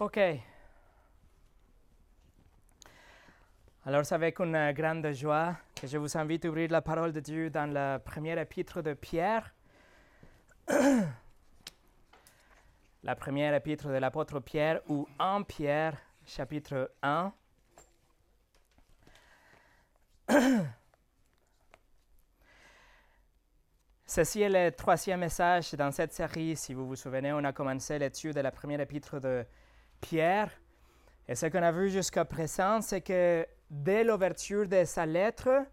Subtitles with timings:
[0.00, 0.18] Ok.
[3.86, 7.20] Alors c'est avec une grande joie que je vous invite à ouvrir la parole de
[7.20, 9.54] Dieu dans le premier épître de Pierre.
[13.04, 17.32] la première épître de l'apôtre Pierre ou en Pierre, chapitre 1.
[24.06, 26.56] Ceci est le troisième message dans cette série.
[26.56, 29.63] Si vous vous souvenez, on a commencé l'étude de la première épître de Pierre.
[30.12, 35.64] Et ce qu'on a vu jusqu'à présent, c'est que dès l'ouverture de sa lettre,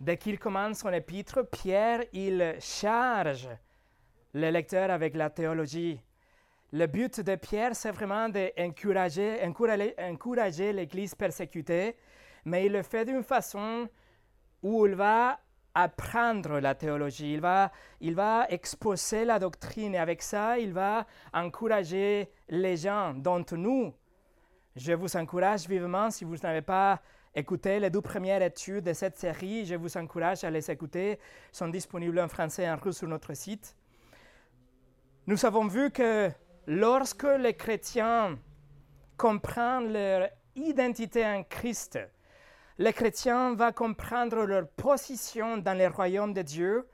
[0.00, 3.48] dès qu'il commence son épître, Pierre, il charge
[4.34, 6.00] le lecteur avec la théologie.
[6.72, 11.96] Le but de Pierre, c'est vraiment d'encourager encourager, encourager l'Église persécutée,
[12.44, 13.88] mais il le fait d'une façon
[14.62, 15.38] où il va
[15.76, 21.06] apprendre la théologie, il va, il va exposer la doctrine et avec ça, il va
[21.34, 23.92] encourager les gens, dont nous.
[24.74, 27.02] Je vous encourage vivement, si vous n'avez pas
[27.34, 31.18] écouté les deux premières études de cette série, je vous encourage à les écouter.
[31.52, 33.76] Ils sont disponibles en français et en russe sur notre site.
[35.26, 36.30] Nous avons vu que
[36.66, 38.38] lorsque les chrétiens
[39.18, 41.98] comprennent leur identité en Christ,
[42.78, 46.86] les chrétiens vont comprendre leur position dans le royaume de Dieu.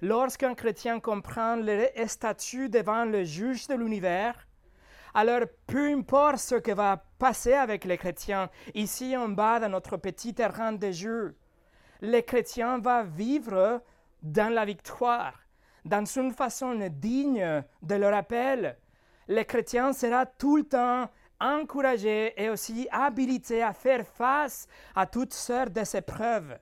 [0.00, 4.46] Lorsqu'un chrétien comprend leur statut devant le juge de l'univers,
[5.14, 9.96] alors peu importe ce qui va passer avec les chrétiens ici en bas dans notre
[9.96, 11.36] petit terrain de jeu,
[12.00, 13.82] les chrétiens vont vivre
[14.22, 15.34] dans la victoire,
[15.84, 18.76] dans une façon digne de leur appel.
[19.28, 21.08] Les chrétiens seront tout le temps
[21.40, 26.58] encouragés et aussi habilités à faire face à toutes sortes de épreuves.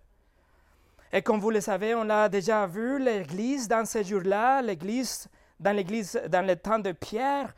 [1.13, 5.75] Et comme vous le savez, on l'a déjà vu, l'Église dans ces jours-là, l'Église dans
[5.75, 7.55] l'Église dans le temps de Pierre,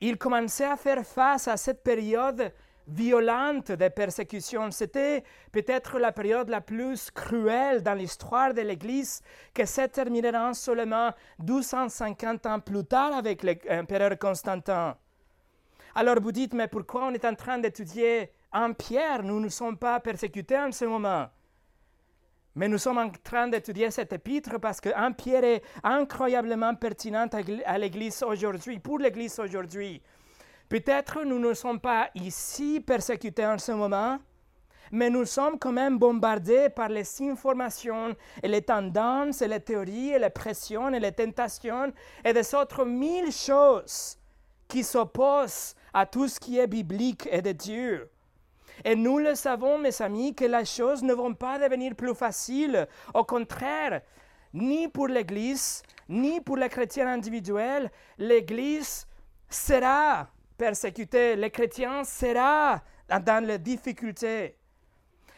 [0.00, 2.52] il commençait à faire face à cette période
[2.88, 4.70] violente de persécution.
[4.70, 5.22] C'était
[5.52, 9.20] peut-être la période la plus cruelle dans l'histoire de l'Église,
[9.52, 14.96] que se terminera seulement 1250 ans plus tard avec l'empereur Constantin.
[16.00, 19.24] Alors vous dites, mais pourquoi on est en train d'étudier en Pierre?
[19.24, 21.26] Nous ne sommes pas persécutés en ce moment.
[22.54, 27.26] Mais nous sommes en train d'étudier cet épître parce qu'un Pierre est incroyablement pertinent
[27.66, 30.00] à l'Église aujourd'hui, pour l'Église aujourd'hui.
[30.68, 34.20] Peut-être nous ne sommes pas ici persécutés en ce moment,
[34.92, 40.10] mais nous sommes quand même bombardés par les informations et les tendances et les théories
[40.10, 41.92] et les pressions et les tentations
[42.24, 44.16] et des autres mille choses
[44.68, 48.10] qui s'opposent à tout ce qui est biblique et de Dieu.
[48.84, 52.86] Et nous le savons, mes amis, que les choses ne vont pas devenir plus faciles.
[53.14, 54.02] Au contraire,
[54.52, 59.06] ni pour l'Église, ni pour les chrétiens individuels, l'Église
[59.48, 62.78] sera persécutée, les chrétiens seront
[63.08, 64.57] dans les difficultés.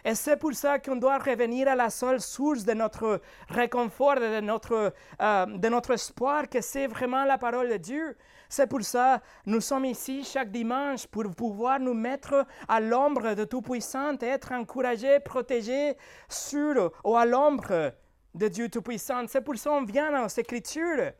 [0.04, 4.40] Et c'est pour ça qu'on doit revenir à la seule source de notre réconfort, de
[4.40, 8.16] notre, euh, de notre espoir, que c'est vraiment la parole de Dieu.
[8.48, 13.34] C'est pour ça que nous sommes ici chaque dimanche pour pouvoir nous mettre à l'ombre
[13.34, 15.96] de Tout-Puissant et être encouragés, protégés
[16.28, 17.92] sur ou à l'ombre
[18.34, 19.24] de Dieu Tout-Puissant.
[19.28, 21.12] C'est pour ça qu'on vient aux Écritures.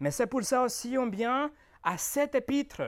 [0.00, 1.50] Mais c'est pour ça aussi qu'on vient
[1.82, 2.82] à cet épître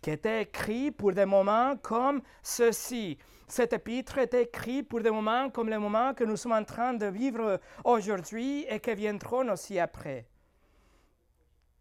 [0.00, 3.18] qui était écrit pour des moments comme ceci.
[3.48, 6.92] Cet épître est écrit pour des moments comme les moments que nous sommes en train
[6.92, 10.26] de vivre aujourd'hui et qui viendront aussi après.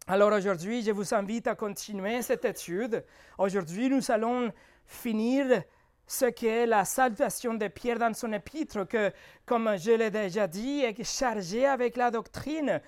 [0.08, 3.04] Alors aujourd'hui, je vous invite à continuer cette étude.
[3.38, 4.54] Aujourd'hui, nous allons
[4.86, 5.64] finir
[6.08, 9.12] ce qu'est la salvation de Pierre dans son épître, que,
[9.46, 12.82] comme je l'ai déjà dit, est chargé avec la doctrine.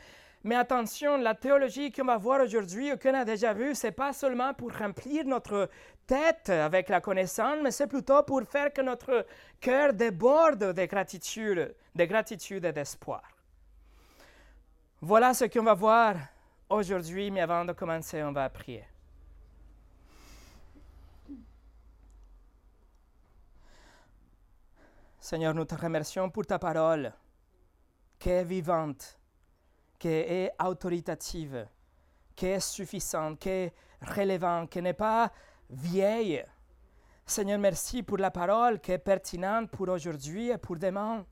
[0.46, 4.54] Mais attention, la théologie qu'on va voir aujourd'hui, qu'on a déjà vu, c'est pas seulement
[4.54, 5.70] pour remplir notre
[6.10, 9.26] tête avec la connaissance, mais c'est plutôt pour faire que notre
[9.60, 13.22] cœur déborde de gratitude, de gratitude et d'espoir.
[15.02, 16.16] Voilà ce qu'on va voir
[16.68, 18.84] aujourd'hui, mais avant de commencer, on va prier.
[25.20, 27.14] Seigneur, nous te remercions pour ta parole
[28.18, 29.20] qui est vivante
[30.00, 31.68] qui est autoritative,
[32.36, 35.30] qui est suffisante, qui est relevante, qui n'est pas
[35.70, 36.44] vieille.
[37.26, 41.26] Seigneur, merci pour la parole qui est pertinente pour aujourd'hui et pour demain.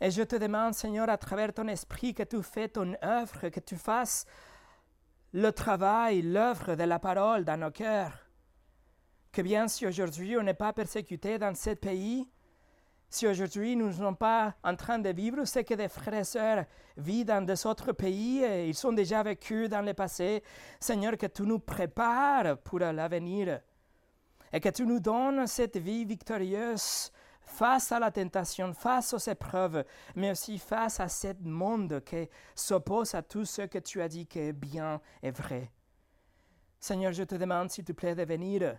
[0.00, 3.60] Et je te demande, Seigneur, à travers ton esprit, que tu fais ton œuvre, que
[3.60, 4.26] tu fasses
[5.32, 8.26] le travail, l'œuvre de la parole dans nos cœurs.
[9.32, 12.28] Que bien si aujourd'hui on n'est pas persécuté dans ce pays,
[13.08, 16.24] si aujourd'hui nous ne sommes pas en train de vivre ce que des frères et
[16.24, 16.64] sœurs
[16.96, 20.42] vivent dans des autres pays, et ils sont déjà vécus dans le passé,
[20.80, 23.60] Seigneur, que tu nous prépares pour l'avenir
[24.52, 27.10] et que tu nous donnes cette vie victorieuse
[27.40, 33.14] face à la tentation, face aux épreuves, mais aussi face à ce monde qui s'oppose
[33.14, 35.70] à tout ce que tu as dit qui est bien et vrai.
[36.78, 38.78] Seigneur, je te demande, s'il te plaît, de venir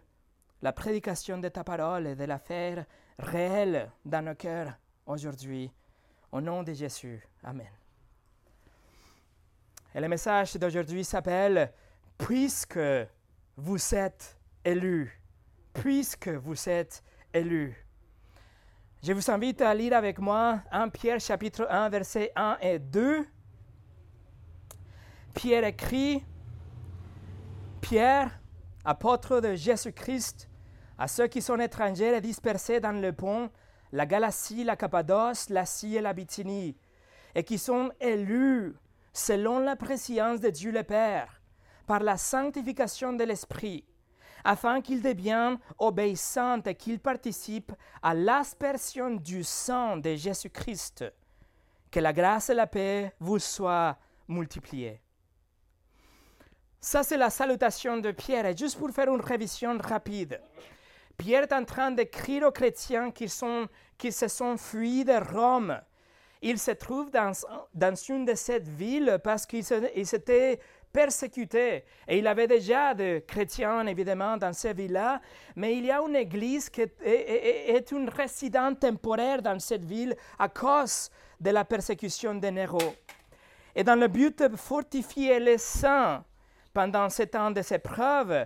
[0.61, 2.85] la prédication de ta parole et de la faire
[3.19, 4.73] réelle dans nos cœurs
[5.05, 5.71] aujourd'hui.
[6.31, 7.25] Au nom de Jésus.
[7.43, 7.71] Amen.
[9.95, 11.71] Et le message d'aujourd'hui s'appelle
[12.17, 12.79] Puisque
[13.55, 15.21] vous êtes élus.
[15.73, 17.87] Puisque vous êtes élus.
[19.03, 23.25] Je vous invite à lire avec moi 1 Pierre chapitre 1 versets 1 et 2.
[25.33, 26.23] Pierre écrit,
[27.79, 28.39] Pierre,
[28.83, 30.46] apôtre de Jésus-Christ,
[30.97, 33.49] à ceux qui sont étrangers et dispersés dans le pont,
[33.91, 36.75] la Galatie, la Cappadoce, l'Asie et la Bithynie,
[37.35, 38.75] et qui sont élus
[39.13, 41.41] selon la préscience de Dieu le Père,
[41.85, 43.85] par la sanctification de l'Esprit,
[44.43, 51.05] afin qu'ils deviennent obéissants et qu'ils participent à l'aspersion du sang de Jésus-Christ.
[51.89, 53.97] Que la grâce et la paix vous soient
[54.27, 55.01] multipliées.
[56.79, 58.45] Ça, c'est la salutation de Pierre.
[58.45, 60.39] Et juste pour faire une révision rapide,
[61.17, 65.81] Pierre est en train d'écrire aux chrétiens qui, se sont fuis de Rome.
[66.43, 67.31] Il se trouve dans,
[68.09, 70.59] une de ces villes parce qu'il s'était
[70.93, 71.83] persécuté.
[72.07, 75.19] Et il avait déjà des chrétiens, évidemment, dans ces villes-là,
[75.55, 80.49] mais il y a une église qui est, une résidence temporaire dans cette ville à
[80.49, 81.09] cause
[81.39, 82.93] de la persécution de Néro.
[83.75, 86.23] Et dans le but de fortifier les saints
[86.73, 88.45] pendant ces temps de épreuves,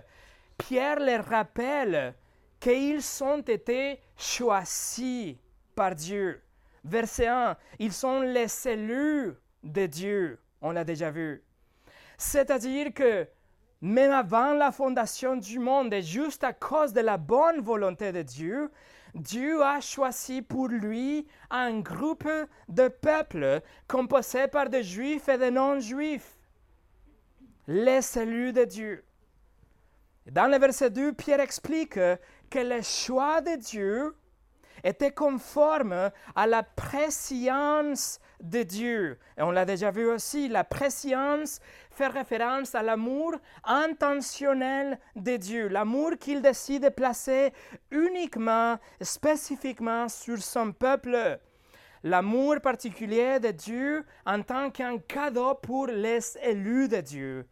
[0.56, 2.14] Pierre les rappelle
[2.62, 5.34] qu'ils ont été choisis
[5.74, 6.40] par Dieu.
[6.84, 11.42] Verset 1, ils sont les élus de Dieu, on l'a déjà vu.
[12.16, 13.26] C'est-à-dire que
[13.80, 18.22] même avant la fondation du monde et juste à cause de la bonne volonté de
[18.22, 18.70] Dieu,
[19.12, 22.30] Dieu a choisi pour lui un groupe
[22.68, 26.38] de peuples composé par des juifs et des non-juifs,
[27.66, 29.04] les élus de Dieu.
[30.30, 31.98] Dans le verset 2, Pierre explique
[32.52, 34.14] que le choix de Dieu
[34.84, 39.18] était conforme à la préscience de Dieu.
[39.38, 41.60] Et on l'a déjà vu aussi, la préscience
[41.90, 47.54] fait référence à l'amour intentionnel de Dieu, l'amour qu'il décide de placer
[47.90, 51.38] uniquement, spécifiquement sur son peuple.
[52.02, 57.46] L'amour particulier de Dieu en tant qu'un cadeau pour les élus de Dieu.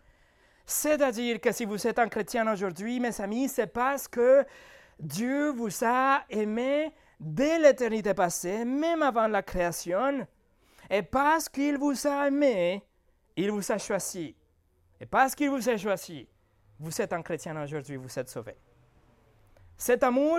[0.67, 4.45] C'est-à-dire que si vous êtes un chrétien aujourd'hui, mes amis, c'est parce que
[5.01, 10.27] Dieu vous a aimé dès l'éternité passée, même avant la création.
[10.91, 12.85] Et parce qu'il vous a aimé,
[13.37, 14.37] il vous a choisi.
[15.01, 16.29] Et parce qu'il vous a choisi,
[16.79, 18.57] vous êtes un chrétien aujourd'hui, vous êtes sauvé.
[19.79, 20.39] Cet amour,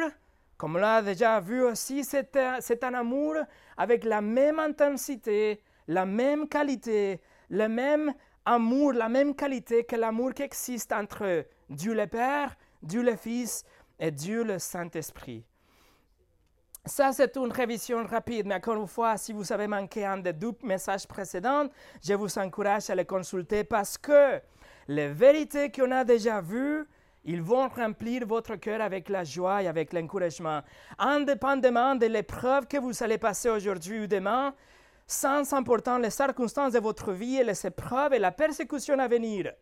[0.58, 3.38] comme on l'a déjà vu aussi, c'est un, amour
[3.78, 8.14] avec la même intensité, la même qualité, le même
[8.46, 13.66] amour, la même qualité que l'amour qui existe entre Dieu le Père, Dieu le Fils
[14.02, 15.46] et Dieu le Saint-Esprit.
[16.84, 20.34] Ça, c'est une révision rapide, mais encore une fois, si vous avez manqué un des
[20.34, 21.68] deux messages précédents,
[22.04, 24.42] je vous encourage à les consulter parce que
[24.88, 26.88] les vérités qu'on a déjà vues,
[27.24, 30.62] ils vont remplir votre cœur avec la joie et avec l'encouragement.
[30.98, 34.56] Indépendamment de l'épreuve que vous allez passer aujourd'hui ou demain,
[35.06, 39.54] sans important les circonstances de votre vie et les épreuves et la persécution à venir.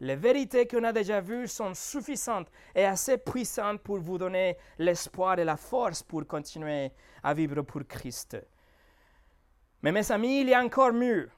[0.00, 5.38] Les vérités qu'on a déjà vues sont suffisantes et assez puissantes pour vous donner l'espoir
[5.38, 8.36] et la force pour continuer à vivre pour Christ.
[9.82, 11.30] Mais mes amis, il y a encore mieux.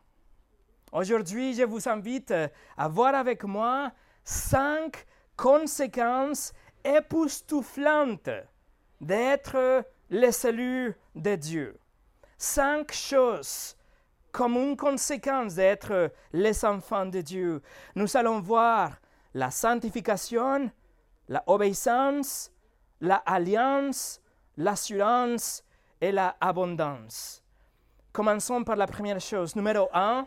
[0.92, 2.34] Aujourd'hui, je vous invite
[2.76, 3.92] à voir avec moi
[4.24, 6.52] cinq conséquences
[6.84, 8.30] époustouflantes
[9.00, 11.80] d'être les élus de Dieu
[12.40, 13.76] cinq choses
[14.32, 17.62] comme une conséquence d'être les enfants de Dieu.
[17.94, 18.96] Nous allons voir
[19.34, 20.70] la sanctification,
[21.28, 22.52] la obéissance,
[23.00, 24.20] la alliance,
[24.56, 25.64] l'assurance
[26.00, 27.42] et la abondance.
[28.12, 29.54] Commençons par la première chose.
[29.54, 30.26] Numéro un,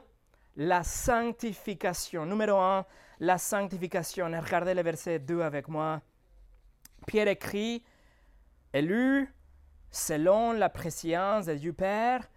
[0.55, 2.25] la sanctification.
[2.25, 2.85] Numéro un,
[3.19, 4.25] la sanctification.
[4.25, 6.01] Regardez le verset 2 avec moi.
[7.05, 7.83] Pierre écrit,
[8.73, 9.33] élu,
[9.91, 12.27] selon la préscience de Dieu Père,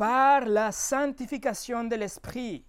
[0.00, 2.64] par la sanctification de l'Esprit,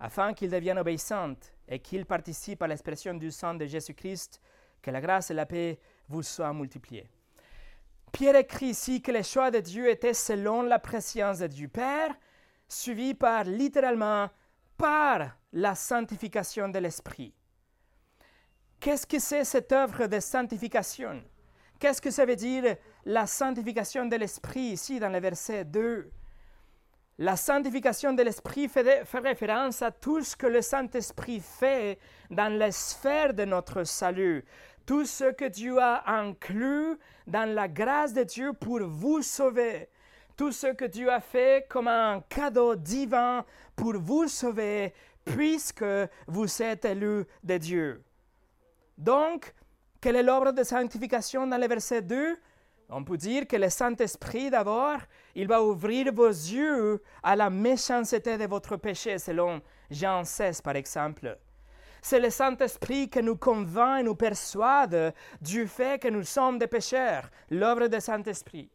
[0.00, 1.34] afin qu'il devienne obéissant
[1.68, 4.40] et qu'il participe à l'expression du sang de Jésus-Christ,
[4.80, 7.10] que la grâce et la paix vous soient multipliées.
[8.10, 12.14] Pierre écrit ici que les choix de Dieu étaient selon la préscience de Dieu Père,
[12.66, 14.30] suivi par littéralement
[14.78, 17.34] par la sanctification de l'Esprit.
[18.80, 21.22] Qu'est-ce que c'est cette œuvre de sanctification?
[21.78, 26.10] Qu'est-ce que ça veut dire la sanctification de l'Esprit ici dans le verset 2
[27.18, 31.98] La sanctification de l'Esprit fait, référence à tout ce que le Saint-Esprit fait
[32.30, 34.44] dans la sphère de notre salut,
[34.84, 39.88] tout ce que Dieu a inclus dans la grâce de Dieu pour vous sauver,
[40.36, 44.92] tout ce que Dieu a fait comme un cadeau divin pour vous sauver,
[45.24, 45.84] puisque
[46.26, 48.04] vous êtes élus de Dieu.
[48.98, 49.54] Donc,
[50.02, 52.36] quelle est l'ordre de sanctification dans le verset 2
[52.88, 54.98] On peut dire que le Saint-Esprit, d'abord,
[55.34, 60.76] il va ouvrir vos yeux à la méchanceté de votre péché, selon Jean 16, par
[60.76, 61.36] exemple.
[62.00, 66.68] C'est le Saint-Esprit qui nous convainc et nous persuade du fait que nous sommes des
[66.68, 68.70] pécheurs, l'œuvre du Saint-Esprit.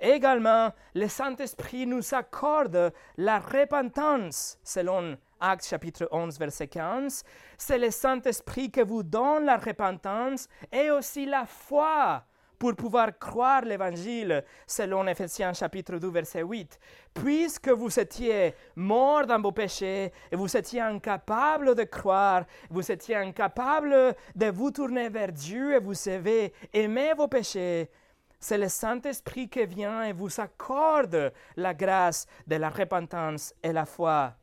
[0.00, 7.22] Également, le Saint-Esprit nous accorde la repentance, selon Actes chapitre 11, verset 15.
[7.56, 12.24] C'est le Saint-Esprit qui vous donne la repentance et aussi la foi
[12.62, 16.78] pour pouvoir croire l'Évangile, selon Ephésiens chapitre 2, verset 8.
[17.12, 23.16] Puisque vous étiez morts dans vos péchés et vous étiez incapables de croire, vous étiez
[23.16, 27.90] incapables de vous tourner vers Dieu et vous avez aimé vos péchés,
[28.38, 33.86] c'est le Saint-Esprit qui vient et vous accorde la grâce de la repentance et la
[33.86, 34.34] foi.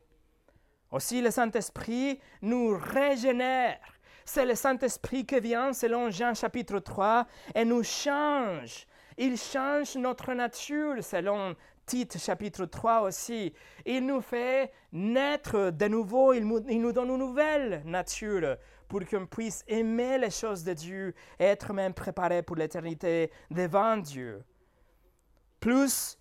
[0.91, 3.79] Aussi, le Saint-Esprit nous régénère.
[4.31, 8.85] C'est le Saint-Esprit qui vient, selon Jean chapitre 3, et nous change.
[9.17, 11.55] Il change notre nature, selon
[11.87, 13.51] Tite chapitre 3 aussi.
[13.87, 18.57] Il nous fait naître de nouveau, il nous, donne une nouvelle nature
[18.87, 23.97] pour qu'on puisse aimer les choses de Dieu et être même préparé pour l'éternité devant
[23.97, 24.43] Dieu.
[25.59, 26.19] Plus,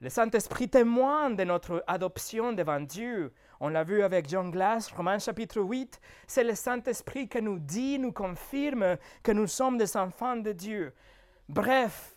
[0.00, 3.32] le Saint-Esprit témoigne de notre adoption devant Dieu.
[3.60, 6.00] On l'a vu avec John Glass, Romains chapitre 8.
[6.28, 10.94] C'est le Saint-Esprit qui nous dit, nous confirme que nous sommes des enfants de Dieu.
[11.48, 12.12] Bref,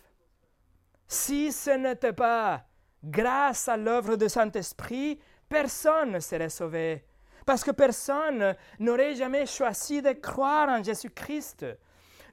[1.08, 2.64] si ce n'était pas
[3.02, 5.18] grâce à l'œuvre du Saint-Esprit,
[5.48, 7.04] personne ne serait sauvé.
[7.44, 11.66] Parce que personne n'aurait jamais choisi de croire en Jésus-Christ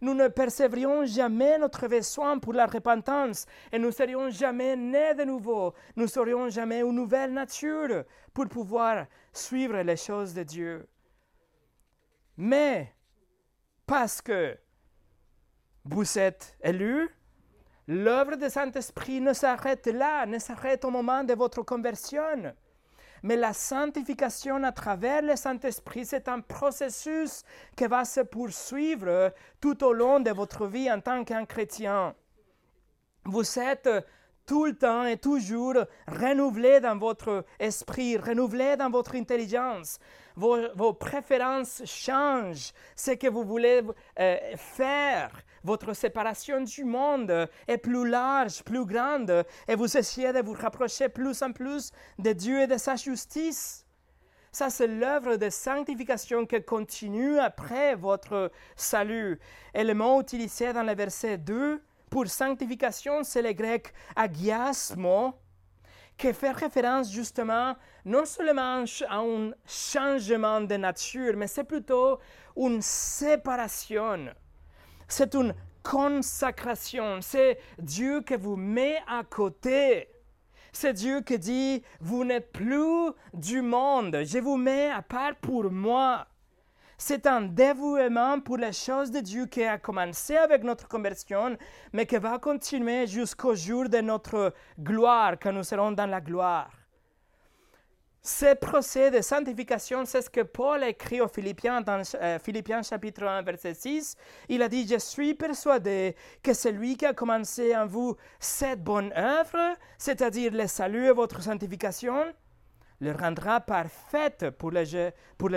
[0.01, 5.23] nous ne percevrions jamais notre besoin pour la repentance et nous serions jamais nés de
[5.23, 5.73] nouveau.
[5.95, 8.03] Nous serions jamais une nouvelle nature
[8.33, 10.87] pour pouvoir suivre les choses de Dieu.
[12.37, 12.93] Mais
[13.85, 14.57] parce que
[15.83, 17.09] vous êtes élus,
[17.87, 22.53] l'œuvre du Saint-Esprit ne s'arrête là, ne s'arrête au moment de votre conversion.
[23.23, 27.43] Mais la sanctification à travers le Saint-Esprit, c'est un processus
[27.75, 32.15] qui va se poursuivre tout au long de votre vie en tant qu'un chrétien.
[33.25, 33.89] Vous êtes
[34.49, 35.75] tout le temps et toujours
[36.07, 39.99] renouvelé dans votre esprit, renouvelé dans votre intelligence.
[40.35, 42.71] Vos, préférences changent.
[42.95, 43.81] Ce que vous voulez
[44.19, 45.29] euh, faire,
[45.69, 51.09] votre séparation du monde est plus large, plus grande, et vous essayez de vous rapprocher
[51.09, 53.85] plus en plus de Dieu et de sa justice.
[54.51, 59.39] Ça, c'est l'œuvre de sanctification qui continue après votre salut.
[59.75, 65.35] Et le mot utilisé dans le verset 2 pour sanctification, c'est le grec agiasmo,
[66.17, 72.17] qui fait référence justement non seulement à un changement de nature, mais c'est plutôt
[72.57, 74.33] une séparation.
[75.09, 77.19] C'est une consacration.
[77.21, 80.07] C'est Dieu qui vous met à côté.
[80.71, 85.71] C'est Dieu qui dit, vous n'êtes plus du monde, je vous mets à part pour
[85.71, 86.27] moi.
[86.95, 91.57] C'est un dévouement pour les choses de Dieu qui a commencé avec notre conversion,
[91.91, 96.69] mais qui va continuer jusqu'au jour de notre gloire, quand nous serons dans la gloire.
[98.21, 103.23] Ce procès de sanctification, c'est ce que Paul écrit aux Philippiens dans euh, Philippiens chapitre
[103.23, 104.17] 1, verset 6.
[104.49, 109.13] Il a dit, je suis persuadé que celui qui a commencé en vous cette bonne
[109.13, 112.25] œuvre, c'est-à-dire le salut et votre sanctification,
[112.99, 114.83] le rendra parfaite pour le,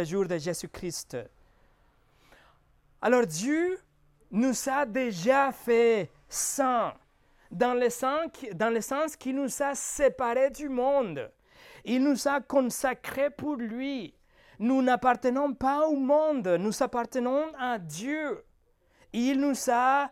[0.04, 1.16] jour de Jésus-Christ.
[3.00, 3.76] Alors Dieu
[4.30, 6.94] nous a déjà fait saints,
[7.50, 11.28] dans le sens, dans sens qu'il nous a séparés du monde.
[11.84, 14.14] Il nous a consacrés pour lui.
[14.58, 18.44] Nous n'appartenons pas au monde, nous appartenons à Dieu.
[19.12, 20.10] Il nous a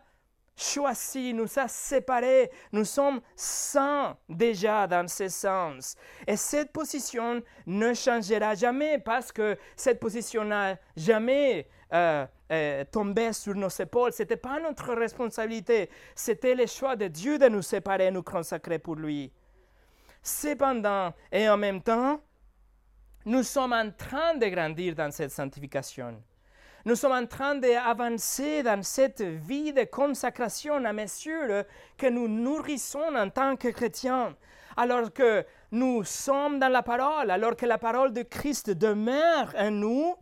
[0.55, 5.95] choisi, nous a séparés, nous sommes saints déjà dans ce sens.
[6.27, 13.33] Et cette position ne changera jamais parce que cette position n'a jamais euh, euh, tombait
[13.33, 14.13] sur nos épaules.
[14.13, 15.89] Ce n'était pas notre responsabilité.
[16.15, 19.31] C'était le choix de Dieu de nous séparer, nous consacrer pour lui.
[20.21, 22.21] Cependant, et en même temps,
[23.25, 26.21] nous sommes en train de grandir dans cette sanctification.
[26.85, 31.63] Nous sommes en train d'avancer dans cette vie de consacration à mesure
[31.95, 34.35] que nous nourrissons en tant que chrétiens.
[34.75, 39.69] Alors que nous sommes dans la parole, alors que la parole de Christ demeure en
[39.69, 40.15] nous,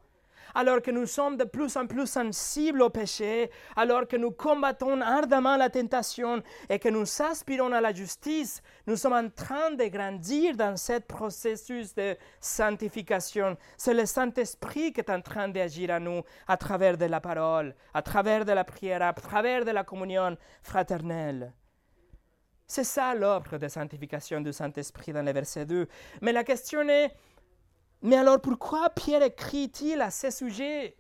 [0.56, 5.02] alors que nous sommes de plus en plus sensibles au péché, alors que nous combattons
[5.02, 9.86] ardemment la tentation et que nous aspirons à la justice, nous sommes en train de
[9.86, 13.58] grandir dans ce processus de sanctification.
[13.78, 17.76] C'est le Saint-Esprit qui est en train d'agir à nous à travers de la parole,
[17.94, 21.54] à travers de la prière, à travers de la communion fraternelle.
[22.72, 25.88] C'est ça l'œuvre de sanctification du Saint-Esprit dans le verset 2.
[26.22, 27.12] Mais la question est,
[28.02, 30.96] mais alors pourquoi Pierre écrit-il à ce sujet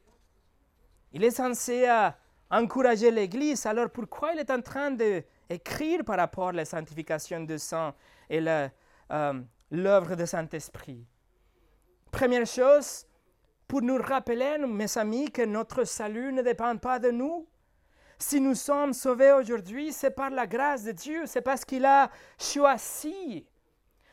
[1.13, 2.09] Il est censé euh,
[2.51, 7.57] encourager l'Église, alors pourquoi il est en train d'écrire par rapport à la sanctification du
[7.57, 7.93] sang
[8.29, 9.41] et euh,
[9.71, 11.05] l'œuvre du Saint-Esprit?
[12.11, 13.05] Première chose,
[13.67, 17.47] pour nous rappeler, mes amis, que notre salut ne dépend pas de nous.
[18.17, 22.09] Si nous sommes sauvés aujourd'hui, c'est par la grâce de Dieu, c'est parce qu'il a
[22.37, 23.45] choisi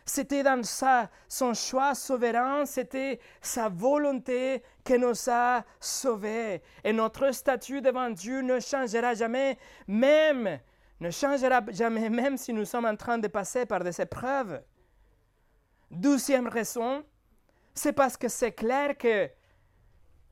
[0.09, 6.63] c'était dans sa, son choix souverain, c'était sa volonté qui nous a sauvés.
[6.85, 9.59] Et notre statut devant Dieu ne changera jamais,
[9.89, 10.61] même,
[11.01, 14.63] ne changera jamais, même si nous sommes en train de passer par des épreuves.
[15.91, 17.05] Douzième raison,
[17.75, 19.29] c'est parce que c'est clair que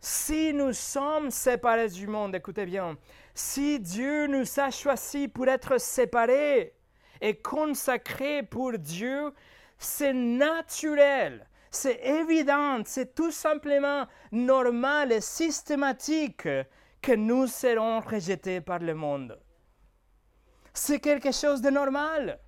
[0.00, 2.96] si nous sommes séparés du monde, écoutez bien,
[3.34, 6.74] si Dieu nous a choisis pour être séparés
[7.20, 9.32] et consacrés pour Dieu,
[9.78, 16.48] c'est naturel, c'est évident, c'est tout simplement normal et systématique
[17.02, 19.38] que nous serons rejetés par le monde.
[20.72, 22.40] C'est quelque chose de normal.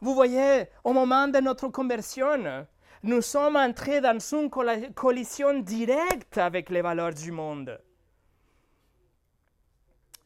[0.00, 2.66] Vous voyez, au moment de notre conversion,
[3.02, 4.50] nous sommes entrés dans une
[4.94, 7.80] collision directe avec les valeurs du monde.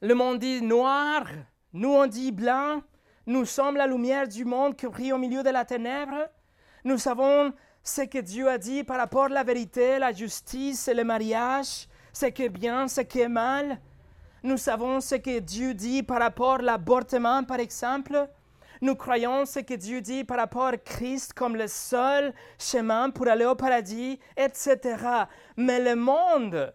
[0.02, 1.24] Le monde dit noir,
[1.72, 2.82] nous on dit blanc,
[3.26, 6.28] nous sommes la lumière du monde qui brille au milieu de la ténèbre.
[6.84, 10.94] Nous savons ce que Dieu a dit par rapport à la vérité, la justice et
[10.94, 13.80] le mariage, ce qui est bien, ce qui est mal.
[14.44, 18.28] Nous savons ce que Dieu dit par rapport à l'avortement, par exemple.
[18.80, 23.26] Nous croyons ce que Dieu dit par rapport à Christ comme le seul chemin pour
[23.26, 24.78] aller au paradis, etc.
[25.56, 26.72] Mais le monde,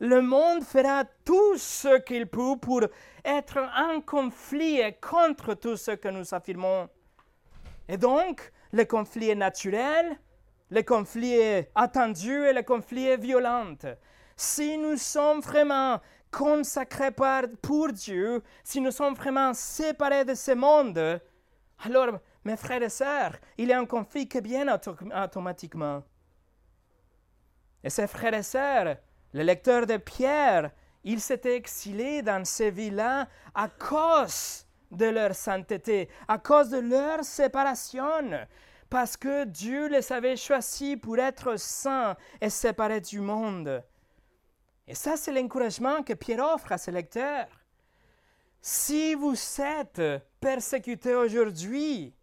[0.00, 2.82] le monde fera tout ce qu'il peut pour
[3.24, 6.88] être en conflit contre tout ce que nous affirmons.
[7.88, 10.18] Et donc, le conflit est naturel,
[10.70, 13.74] le conflit est attendu et le conflit est violent.
[14.36, 17.10] Si nous sommes vraiment consacrés
[17.62, 21.20] pour Dieu, si nous sommes vraiment séparés de ce monde,
[21.84, 24.66] alors, mes frères et sœurs, il y a un conflit qui vient
[25.24, 26.02] automatiquement.
[27.82, 28.96] Et ces frères et sœurs,
[29.32, 30.70] le lecteur de Pierre,
[31.04, 37.24] il s'était exilé dans ces villes-là à cause de leur sainteté, à cause de leur
[37.24, 38.46] séparation,
[38.88, 43.82] parce que Dieu les avait choisis pour être saints et séparés du monde.
[44.86, 47.48] Et ça, c'est l'encouragement que Pierre offre à ses lecteurs.
[48.62, 50.02] Si vous êtes
[50.40, 52.14] persécutés aujourd'hui,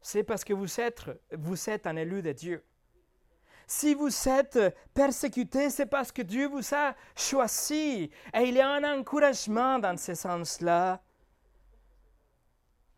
[0.00, 2.64] c'est parce que vous êtes, vous êtes un élu de Dieu.
[3.66, 4.58] Si vous êtes
[4.94, 8.10] persécuté, c'est parce que Dieu vous a choisi.
[8.32, 11.00] Et il y a un encouragement dans ce sens-là.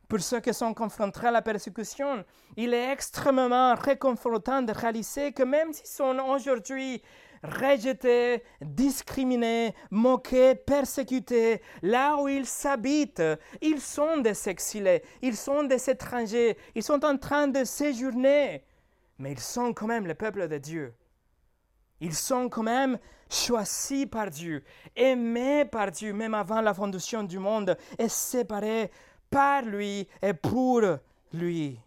[0.08, 2.24] Pour ceux qui sont confrontés à la persécution,
[2.56, 7.02] il est extrêmement réconfortant de réaliser que même s'ils sont aujourd'hui
[7.42, 13.22] rejetés, discriminés, moqués, persécutés, là où ils s'habitent,
[13.62, 18.64] ils sont des exilés, ils sont des étrangers, ils sont en train de séjourner
[19.18, 20.94] mais ils sont quand même le peuple de Dieu.
[22.00, 27.38] Ils sont quand même choisis par Dieu, aimés par Dieu, même avant la fondation du
[27.38, 28.90] monde, et séparés
[29.28, 30.82] par lui et pour
[31.32, 31.80] lui.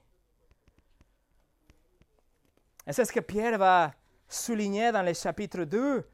[2.86, 3.94] Et c'est ce que Pierre va
[4.28, 6.06] souligner dans le chapitre 2.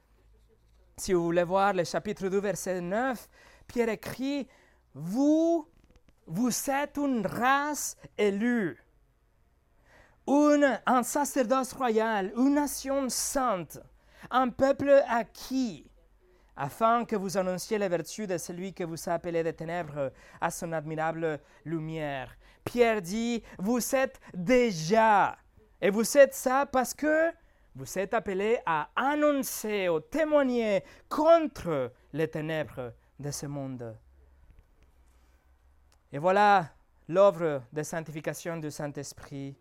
[0.97, 3.27] Si vous voulez voir le chapitre 2, verset 9,
[3.67, 4.47] Pierre écrit,
[4.93, 5.67] Vous,
[6.27, 8.77] vous êtes une race élue
[10.28, 13.80] un sacerdoce royal, une nation sainte,
[14.30, 15.90] un peuple acquis,
[16.56, 20.12] afin que vous annonciez les vertus de celui que vous appelez des ténèbres
[20.42, 22.36] à son admirable lumière.
[22.63, 25.38] Pierre dit, vous êtes déjà,
[25.80, 27.32] et vous êtes ça parce que
[27.78, 33.96] Vous êtes appelés à annoncer, à témoigner contre les ténèbres de ce monde.
[36.12, 36.72] Et voilà
[37.08, 39.56] l'œuvre de sanctification du Saint-Esprit.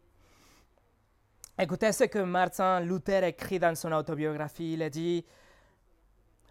[1.59, 4.75] Écoutez ce que Martin Luther écrit dans son autobiographie.
[4.75, 5.25] Il a dit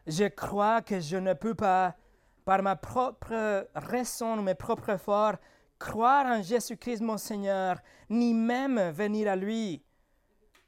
[0.07, 1.95] Je crois que je ne peux pas,
[2.43, 5.35] par ma propre raison ou mes propres efforts,
[5.77, 7.77] croire en Jésus-Christ mon Seigneur,
[8.09, 9.83] ni même venir à lui.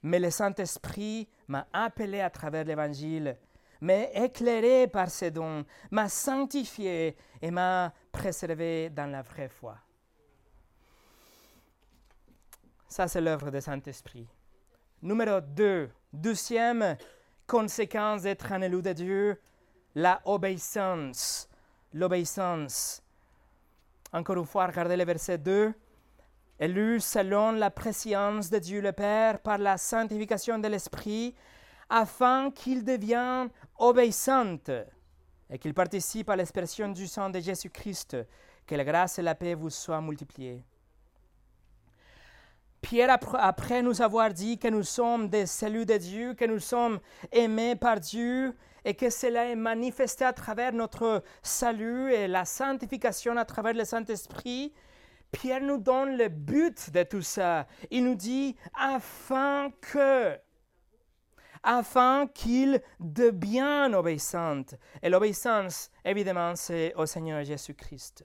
[0.03, 3.39] Mais le Saint-Esprit m'a appelé à travers l'Évangile,
[3.81, 9.79] m'a éclairé par ses dons, m'a sanctifié et m'a préservé dans la vraie foi.
[12.87, 14.25] Ça, c'est l'œuvre du Saint-Esprit.
[15.01, 16.95] Numéro 2, deuxième
[17.45, 19.41] conséquence d'être un élu de Dieu,
[19.93, 21.49] la obéissance.
[21.93, 23.01] L'obéissance.
[24.13, 25.73] Encore une fois, regardez le verset 2.
[26.59, 31.35] Élu selon la préscience de Dieu le Père par la sanctification de l'Esprit,
[31.89, 34.57] afin qu'il devienne obéissant
[35.49, 38.17] et qu'il participe à l'expression du sang de Jésus-Christ.
[38.65, 40.63] Que la grâce et la paix vous soient multipliées.
[42.87, 47.01] Pierre, après nous avoir dit que nous sommes des saluts de Dieu, que nous sommes
[47.33, 53.35] aimés par Dieu et que cela est manifesté à travers notre salut et la sanctification
[53.35, 54.73] à travers le Saint-Esprit,
[55.33, 57.67] Pierre nous donne le but de tout ça.
[57.91, 60.37] Il nous dit afin que,
[61.63, 64.61] afin qu'il devienne obéissant.
[65.03, 68.23] Et l'obéissance, évidemment, c'est au Seigneur Jésus-Christ.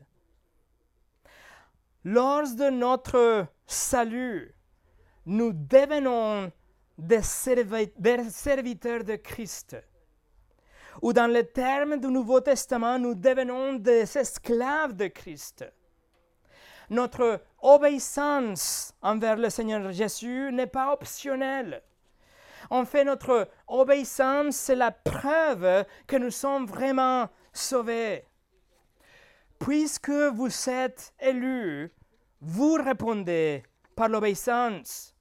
[2.05, 4.53] Lors de notre salut,
[5.25, 6.51] nous devenons
[6.99, 9.77] des serviteurs de Christ.
[11.01, 15.65] Ou dans les termes du Nouveau Testament, nous devenons des esclaves de Christ.
[16.91, 21.83] Notre obéissance envers le Seigneur Jésus n'est pas optionnelle.
[22.69, 28.25] En fait, notre obéissance, c'est la preuve que nous sommes vraiment sauvés
[29.63, 31.93] puisque vous êtes élus,
[32.41, 33.63] vous répondez
[33.95, 35.15] par l'obéissance.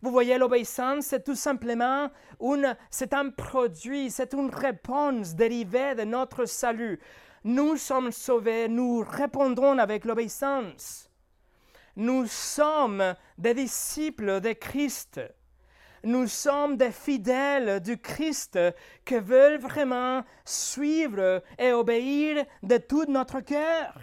[0.00, 2.08] Vous voyez, l'obéissance, c'est tout simplement
[2.40, 7.00] une, c'est un produit, c'est une réponse dérivée de notre salut.
[7.42, 11.10] Nous sommes sauvés, nous répondrons avec l'obéissance.
[11.96, 15.20] Nous sommes des disciples de Christ
[16.04, 18.58] nous sommes des fidèles du Christ
[19.04, 23.98] qui veulent vraiment suivre et obéir de tout notre cœur.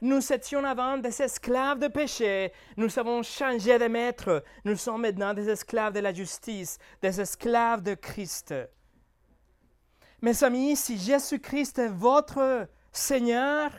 [0.00, 5.34] Nous étions avant des esclaves de péché, nous avons changé de maître, nous sommes maintenant
[5.34, 8.54] des esclaves de la justice, des esclaves de Christ.
[10.22, 13.70] Mes amis, si Jésus-Christ est votre Seigneur,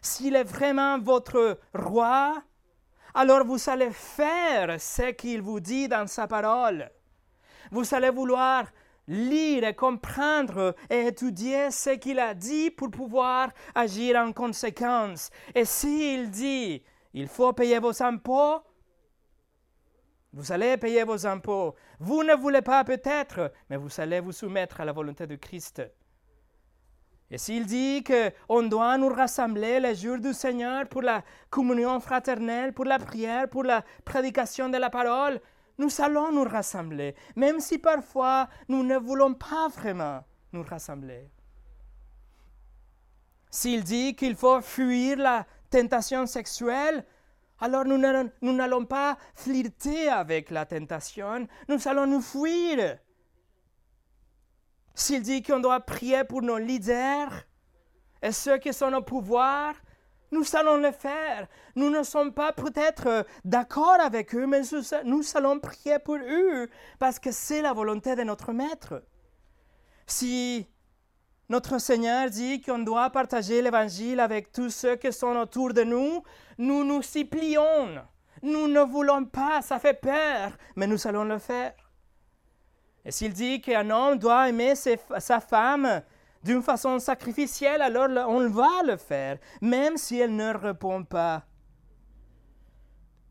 [0.00, 2.42] s'il est vraiment votre roi,
[3.16, 6.90] alors vous allez faire ce qu'il vous dit dans sa parole.
[7.70, 8.66] Vous allez vouloir
[9.08, 15.30] lire et comprendre et étudier ce qu'il a dit pour pouvoir agir en conséquence.
[15.54, 16.82] Et s'il dit,
[17.14, 18.60] il faut payer vos impôts,
[20.34, 21.74] vous allez payer vos impôts.
[21.98, 25.82] Vous ne voulez pas peut-être, mais vous allez vous soumettre à la volonté de Christ.
[27.30, 32.72] Et s'il dit qu'on doit nous rassembler les jours du Seigneur pour la communion fraternelle,
[32.72, 35.40] pour la prière, pour la prédication de la parole,
[35.78, 41.28] nous allons nous rassembler, même si parfois nous ne voulons pas vraiment nous rassembler.
[43.50, 47.04] S'il dit qu'il faut fuir la tentation sexuelle,
[47.58, 52.98] alors nous n'allons pas flirter avec la tentation, nous allons nous fuir.
[54.98, 57.30] S'il dit qu'on doit prier pour nos leaders
[58.22, 59.74] et ceux qui sont au pouvoir,
[60.32, 61.46] nous allons le faire.
[61.76, 64.62] Nous ne sommes pas peut-être d'accord avec eux, mais
[65.04, 69.04] nous allons prier pour eux parce que c'est la volonté de notre Maître.
[70.06, 70.66] Si
[71.50, 76.22] notre Seigneur dit qu'on doit partager l'Évangile avec tous ceux qui sont autour de nous,
[76.56, 78.02] nous nous y plions.
[78.42, 81.74] Nous ne voulons pas, ça fait peur, mais nous allons le faire.
[83.06, 86.02] Et s'il dit qu'un homme doit aimer sa femme
[86.42, 91.44] d'une façon sacrificielle, alors on va le faire, même si elle ne répond pas.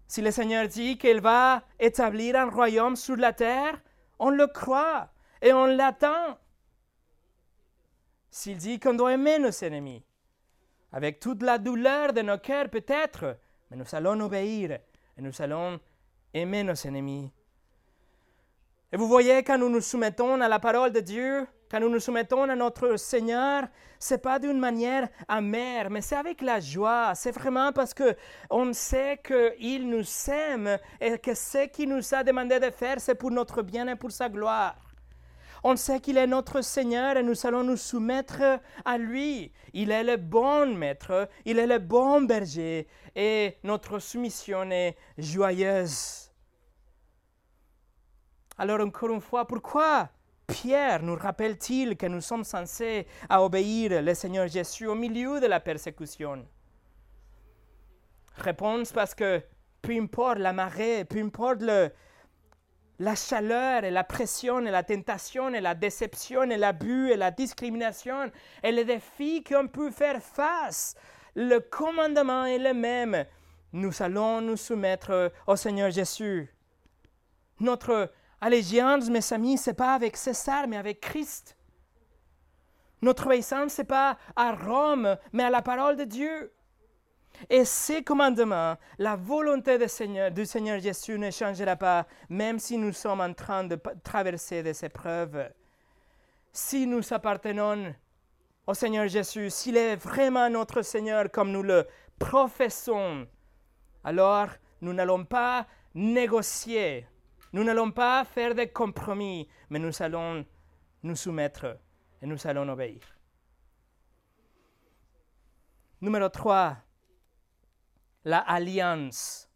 [0.07, 3.81] Si le Seigneur dit qu'il va établir un royaume sur la terre,
[4.17, 5.09] on le croit
[5.41, 6.39] et on l'attend.
[8.31, 10.05] S'il dit qu'on doit aimer nos ennemis,
[10.93, 13.37] avec toute la douleur de nos cœurs peut-être,
[13.69, 14.71] mais nous allons obéir
[15.17, 15.81] et nous allons
[16.33, 17.29] aimer nos ennemis.
[18.93, 21.99] Et vous voyez, quand nous nous soumettons à la parole de Dieu, quand nous nous
[21.99, 23.63] soumettons à notre Seigneur,
[23.97, 27.13] c'est pas d'une manière amère, mais c'est avec la joie.
[27.15, 28.15] C'est vraiment parce que
[28.51, 33.15] on sait qu'il nous aime et que ce qu'il nous a demandé de faire, c'est
[33.15, 34.75] pour notre bien et pour sa gloire.
[35.63, 39.51] On sait qu'il est notre Seigneur et nous allons nous soumettre à lui.
[39.73, 46.24] Il est le bon maître, il est le bon berger et notre soumission est joyeuse.
[48.57, 50.09] Alors encore une fois, pourquoi
[50.47, 55.59] Pierre nous rappelle-t-il que nous sommes censés obéir le Seigneur Jésus au milieu de la
[55.59, 56.47] persécution?
[58.37, 59.41] Réponse parce que
[59.81, 65.61] peu importe la marée, peu importe la chaleur et la pression et la tentation et
[65.61, 68.31] la déception et l'abus et la discrimination
[68.63, 70.95] et les défis qu'on peut faire face,
[71.35, 73.25] le commandement est le même.
[73.73, 76.49] Nous allons nous soumettre au Seigneur Jésus.
[77.59, 81.57] Notre Allégeance, mes amis, ce n'est pas avec César, mais avec Christ.
[83.01, 86.51] Notre obéissance, ce n'est pas à Rome, mais à la parole de Dieu.
[87.49, 93.21] Et ces commandements, la volonté du Seigneur Jésus ne changera pas, même si nous sommes
[93.21, 95.49] en train de traverser des épreuves.
[96.51, 97.93] Si nous appartenons
[98.65, 101.85] au Seigneur Jésus, s'il est vraiment notre Seigneur comme nous le
[102.17, 103.27] professons,
[104.03, 104.47] alors
[104.81, 107.05] nous n'allons pas négocier
[107.55, 110.45] nous n'allons pas faire des compromis, mais nous allons
[111.03, 111.77] nous soumettre
[112.21, 112.99] et nous allons obéir.
[116.01, 116.75] Numéro 3,
[118.25, 119.49] la alliance.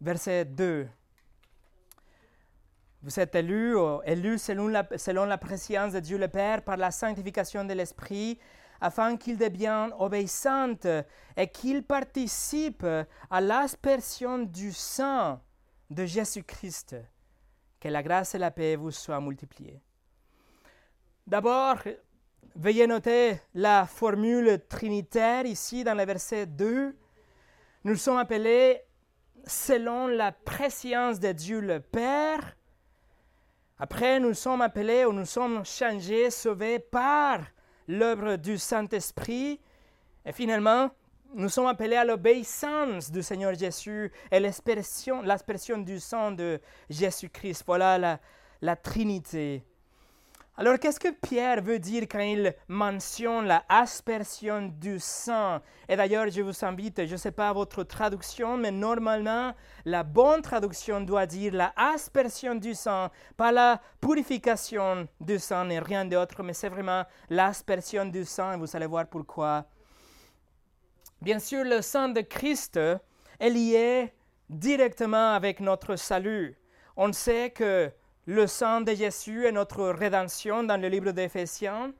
[0.00, 0.88] Verset 2.
[3.02, 6.90] Vous êtes élus, élus selon la, selon la préscience de Dieu le Père par la
[6.90, 8.40] sanctification de l'Esprit,
[8.80, 10.74] afin qu'ils deviennent obéissants
[11.36, 15.40] et qu'ils participent à l'aspersion du sang
[15.94, 16.96] de Jésus-Christ.
[17.80, 19.80] Que la grâce et la paix vous soient multipliées.
[21.26, 21.76] D'abord,
[22.54, 26.96] veuillez noter la formule trinitaire ici dans le verset 2.
[27.84, 28.80] Nous sommes appelés
[29.46, 32.56] selon la préscience de Dieu le Père.
[33.78, 37.40] Après, nous sommes appelés ou nous sommes changés, sauvés par
[37.88, 39.60] l'œuvre du Saint-Esprit.
[40.24, 40.90] Et finalement,
[41.34, 47.64] nous sommes appelés à l'obéissance du Seigneur Jésus et l'aspersion du sang de Jésus-Christ.
[47.66, 48.20] Voilà la,
[48.62, 49.64] la Trinité.
[50.56, 55.58] Alors, qu'est-ce que Pierre veut dire quand il mentionne la aspersion du sang?
[55.88, 59.52] Et d'ailleurs, je vous invite, je ne sais pas votre traduction, mais normalement,
[59.84, 65.80] la bonne traduction doit dire la aspersion du sang, pas la purification du sang et
[65.80, 69.66] rien d'autre, mais c'est vraiment l'aspersion du sang, et vous allez voir pourquoi.
[71.24, 74.12] Bien sûr, le sang de Christ est lié
[74.50, 76.54] directement avec notre salut.
[76.98, 77.90] On sait que
[78.26, 81.94] le sang de Jésus est notre rédemption dans le livre d'Éphésiens.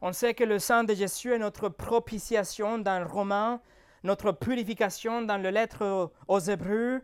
[0.00, 3.60] On sait que le sang de Jésus est notre propitiation dans Romains,
[4.04, 7.02] notre purification dans le lettre aux Hébreux.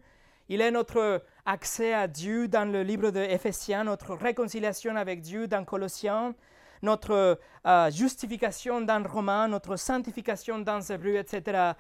[0.49, 5.65] Il est notre accès à Dieu dans le livre d'Éphésiens, notre réconciliation avec Dieu dans
[5.65, 6.37] Colossiens
[6.85, 11.73] notre euh, justification dans Romains, notre sanctification dans Hébreu, etc.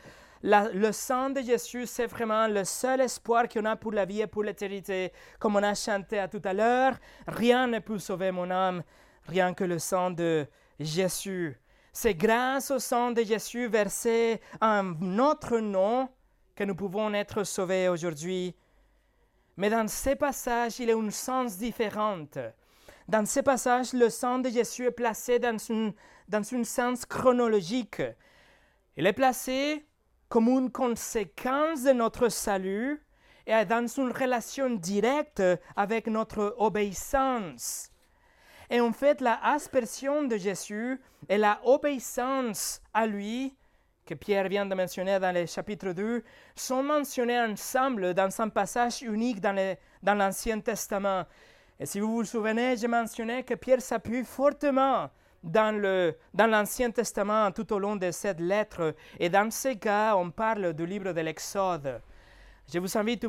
[0.42, 4.26] le sang de Jésus, c'est vraiment le seul espoir qu'on a pour la vie et
[4.26, 5.12] pour l'éternité.
[5.38, 6.94] Comme on a chanté à tout à l'heure,
[7.26, 8.82] rien ne peut sauver mon âme,
[9.26, 10.46] rien que le sang de
[10.80, 11.58] Jésus.
[11.92, 16.08] C'est grâce au sang de Jésus versé en notre nom
[16.56, 18.54] que nous pouvons être sauvés aujourd'hui.
[19.56, 22.24] Mais dans ces passages, il y a un sens différent.
[23.06, 25.92] Dans ce passage, le sang de Jésus est placé dans, une,
[26.28, 28.02] dans un sens chronologique.
[28.96, 29.86] Il est placé
[30.28, 33.04] comme une conséquence de notre salut
[33.46, 35.42] et dans une relation directe
[35.76, 37.90] avec notre obéissance.
[38.70, 43.54] Et en fait, la aspersion de Jésus et la obéissance à lui,
[44.06, 46.24] que Pierre vient de mentionner dans le chapitre 2,
[46.56, 51.24] sont mentionnés ensemble dans un passage unique dans l'Ancien Testament.
[51.78, 55.10] Et si vous vous souvenez, j'ai mentionné que Pierre s'appuie fortement
[55.42, 58.94] dans, le, dans l'Ancien Testament tout au long de cette lettre.
[59.18, 62.00] Et dans ce cas, on parle du livre de l'Exode.
[62.72, 63.26] Je vous invite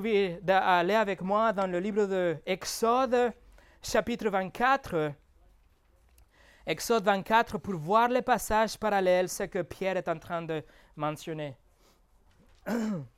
[0.48, 3.34] à aller avec moi dans le livre de Exode,
[3.82, 5.12] chapitre 24.
[6.68, 10.64] Exode 24 pour voir les passages parallèles, ce que Pierre est en train de
[10.96, 11.58] mentionner.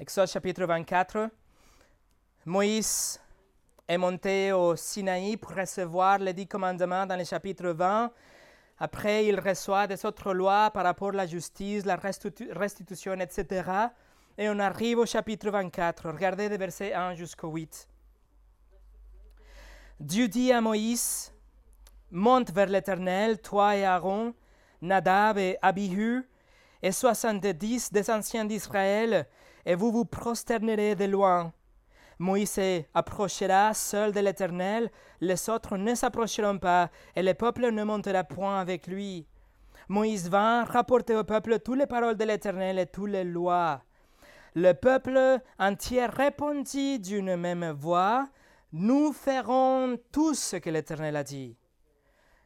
[0.00, 1.28] Exode chapitre 24.
[2.46, 3.20] Moïse
[3.88, 8.12] est monté au Sinaï pour recevoir les dix commandements dans le chapitre 20.
[8.78, 13.68] Après, il reçoit des autres lois par rapport à la justice, la restitution, etc.
[14.38, 16.10] et on arrive au chapitre 24.
[16.12, 17.88] Regardez des versets 1 jusqu'au 8.
[19.98, 21.32] Dieu dit à Moïse,
[22.12, 24.32] monte vers l'Éternel, toi et Aaron,
[24.80, 26.24] Nadab et Abihu,
[26.80, 29.26] et soixante-dix des anciens d'Israël,
[29.64, 31.52] et vous vous prosternerez de loin.
[32.18, 34.90] Moïse approchera seul de l'Éternel,
[35.20, 39.26] les autres ne s'approcheront pas, et le peuple ne montera point avec lui.
[39.88, 43.82] Moïse vint rapporter au peuple toutes les paroles de l'Éternel et toutes les lois.
[44.54, 48.28] Le peuple entier répondit d'une même voix,
[48.72, 51.56] Nous ferons tout ce que l'Éternel a dit.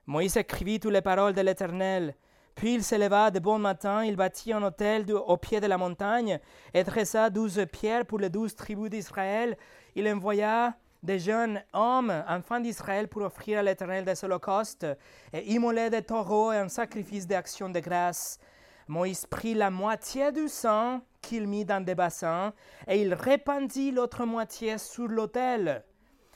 [0.07, 2.15] Moïse écrivit toutes les paroles de l'Éternel.
[2.55, 6.39] Puis il s'éleva de bon matin, il bâtit un autel au pied de la montagne
[6.75, 9.57] et dressa douze pierres pour les douze tribus d'Israël.
[9.95, 14.87] Il envoya des jeunes hommes, enfants d'Israël, pour offrir à l'Éternel des holocaustes
[15.33, 18.39] et immoler des taureaux et un sacrifice d'action de grâce.
[18.87, 22.53] Moïse prit la moitié du sang qu'il mit dans des bassins
[22.87, 25.85] et il répandit l'autre moitié sur l'autel.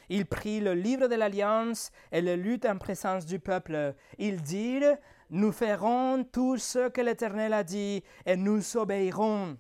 [0.09, 3.95] Il prit le livre de l'Alliance et le lut en présence du peuple.
[4.19, 4.81] Il dit
[5.31, 9.57] Nous ferons tout ce que l'Éternel a dit et nous obéirons.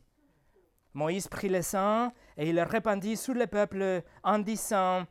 [0.95, 5.07] Moïse prit le sang et il répandit sur le peuple en disant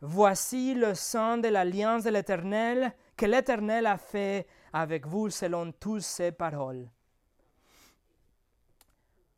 [0.00, 6.02] Voici le sang de l'alliance de l'Éternel que l'Éternel a fait avec vous selon toutes
[6.02, 6.90] ses paroles.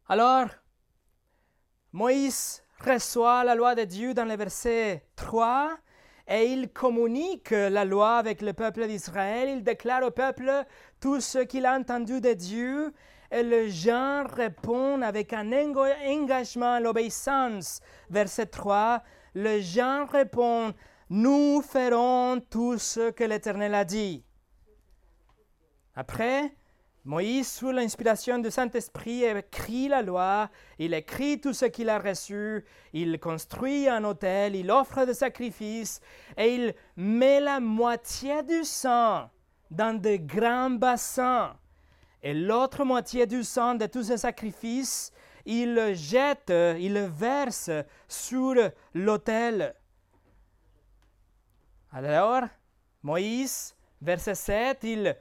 [0.09, 0.49] Alors,
[1.93, 5.79] Moïse reçoit la loi de Dieu dans le verset 3
[6.29, 9.49] et il communique la loi avec le peuple d'Israël.
[9.49, 10.65] Il déclare au peuple
[11.01, 12.93] tout ce qu'il a entendu de Dieu
[13.31, 17.81] et les gens répondent avec un engagement à l'obéissance.
[18.11, 19.03] Verset 3,
[19.35, 20.75] les gens répondent,
[21.11, 24.25] nous ferons tout ce que l'Éternel a dit.
[25.95, 26.53] Après,
[27.07, 32.65] Moïse, sous l'inspiration du Saint-Esprit, écrit la loi, il écrit tout ce qu'il a reçu,
[32.93, 36.01] il construit un autel, il offre des sacrifices
[36.37, 39.31] et il met la moitié du sang
[39.71, 41.57] dans de grands bassins.
[42.25, 45.13] Et l'autre moitié du sang de tous ces sacrifices,
[45.45, 47.71] il le jette, il le verse
[48.09, 48.57] sur
[48.95, 49.77] l'autel.
[51.93, 52.43] Alors,
[53.05, 55.17] Moïse, verset 7, il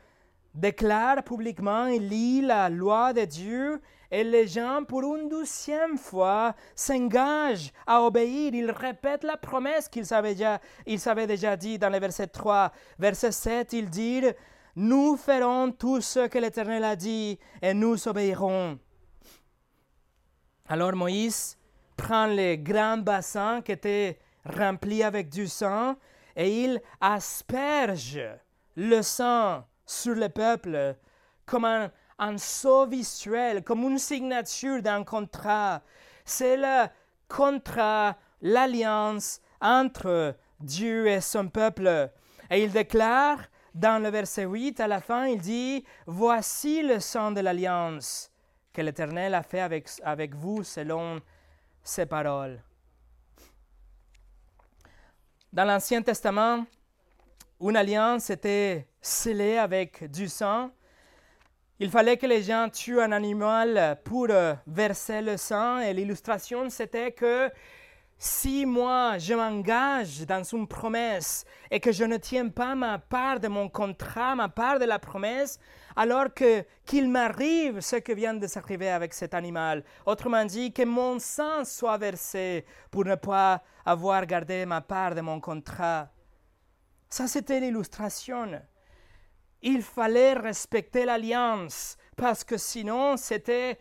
[0.55, 7.71] déclare publiquement, lit la loi de Dieu et les gens, pour une douzième fois, s'engagent
[7.85, 8.53] à obéir.
[8.53, 12.71] Ils répètent la promesse qu'ils avaient déjà, ils avaient déjà dit dans le verset 3.
[12.99, 14.21] Verset 7, il dit
[14.75, 18.79] Nous ferons tout ce que l'Éternel a dit et nous obéirons.
[20.67, 21.57] Alors Moïse
[21.97, 25.95] prend les grands bassins qui étaient remplis avec du sang
[26.35, 28.21] et il asperge
[28.75, 30.95] le sang sur le peuple
[31.45, 35.81] comme un, un saut visuel, comme une signature d'un contrat.
[36.23, 36.87] C'est le
[37.27, 42.11] contrat, l'alliance entre Dieu et son peuple.
[42.49, 43.39] Et il déclare
[43.73, 48.31] dans le verset 8, à la fin, il dit, Voici le sang de l'alliance
[48.71, 51.21] que l'Éternel a fait avec, avec vous selon
[51.83, 52.61] ses paroles.
[55.51, 56.65] Dans l'Ancien Testament,
[57.61, 60.71] une alliance était scellée avec du sang.
[61.79, 66.69] Il fallait que les gens tuent un animal pour euh, verser le sang et l'illustration
[66.71, 67.51] c'était que
[68.17, 73.39] si moi je m'engage dans une promesse et que je ne tiens pas ma part
[73.39, 75.59] de mon contrat, ma part de la promesse,
[75.95, 79.83] alors que qu'il m'arrive ce que vient de s'arriver avec cet animal.
[80.07, 85.21] Autrement dit, que mon sang soit versé pour ne pas avoir gardé ma part de
[85.21, 86.09] mon contrat.
[87.07, 88.61] Ça, c'était l'illustration.
[89.67, 93.79] Il fallait respecter l'alliance, parce que sinon, c'était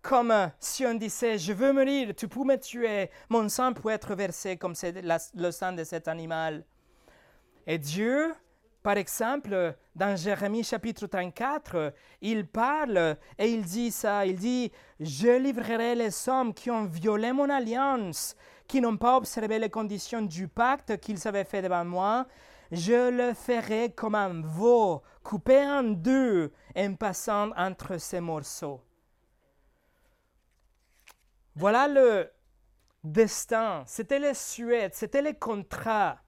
[0.00, 4.14] comme si on disait, je veux mourir, tu peux me tuer, mon sang peut être
[4.14, 4.94] versé comme c'est
[5.34, 6.64] le sang de cet animal.
[7.66, 8.32] Et Dieu,
[8.82, 15.38] par exemple, dans Jérémie chapitre 34, il parle et il dit ça, il dit, je
[15.38, 18.34] livrerai les hommes qui ont violé mon alliance
[18.66, 22.26] qui n'ont pas observé les conditions du pacte qu'ils avaient fait devant moi,
[22.72, 28.82] je le ferai comme un veau coupé en deux en passant entre ces morceaux.
[31.54, 32.30] Voilà le
[33.02, 36.18] destin, c'était le suède, c'était le contrat.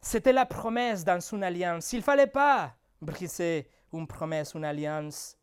[0.00, 1.92] C'était la promesse dans une alliance.
[1.92, 5.36] Il ne fallait pas briser une promesse, une alliance.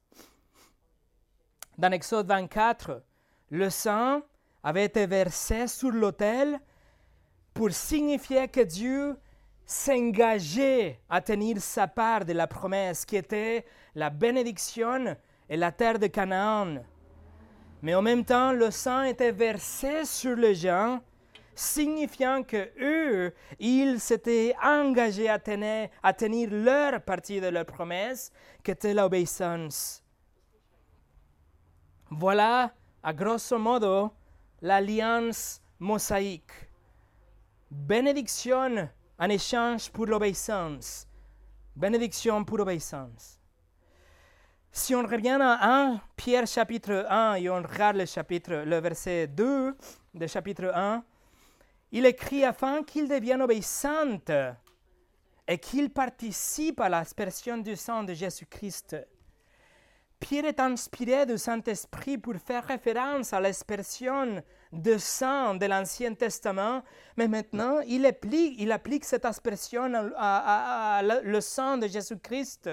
[1.77, 3.03] Dans Exode 24,
[3.51, 4.21] le sang
[4.63, 6.59] avait été versé sur l'autel
[7.53, 9.17] pour signifier que Dieu
[9.65, 15.15] s'engageait à tenir sa part de la promesse qui était la bénédiction
[15.47, 16.83] et la terre de Canaan.
[17.81, 21.01] Mais en même temps, le sang était versé sur les gens,
[21.55, 28.31] signifiant que eux, ils s'étaient engagés à tenir, à tenir leur partie de leur promesse,
[28.63, 30.03] qui était l'obéissance.
[32.09, 32.73] Voilà,
[33.03, 34.11] à grosso modo,
[34.61, 36.68] l'alliance mosaïque.
[37.71, 38.89] Bénédiction
[39.19, 41.07] en échange pour l'obéissance.
[41.75, 43.39] Bénédiction pour l'obéissance.
[44.71, 49.27] Si on revient à 1 Pierre chapitre 1 et on regarde le chapitre, le verset
[49.27, 49.75] 2
[50.15, 51.03] du chapitre 1,
[51.91, 54.17] il écrit afin qu'il devienne obéissant
[55.47, 58.95] et qu'il participe à l'aspersion du sang de Jésus-Christ.
[60.19, 66.83] Pierre est inspiré du Saint-Esprit pour faire référence à l'aspersion de sang de l'Ancien Testament,
[67.15, 72.69] mais maintenant il applique, cette aspersion à, le sang de Jésus-Christ.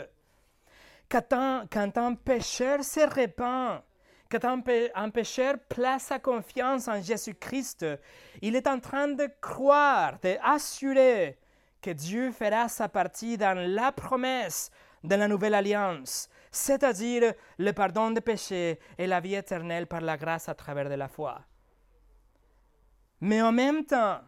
[1.09, 3.81] Quand un, quand un pécheur se répand,
[4.29, 4.61] quand un,
[4.95, 7.87] un pécheur place sa confiance en Jésus-Christ,
[8.43, 11.39] il est en train de croire, d'assurer
[11.81, 14.73] que Dieu fera sa partie dans la promesse
[15.05, 20.17] de la nouvelle alliance, c'est-à-dire le pardon des péchés et la vie éternelle par la
[20.17, 21.41] grâce à travers de la foi.
[23.21, 24.21] Mais en même temps,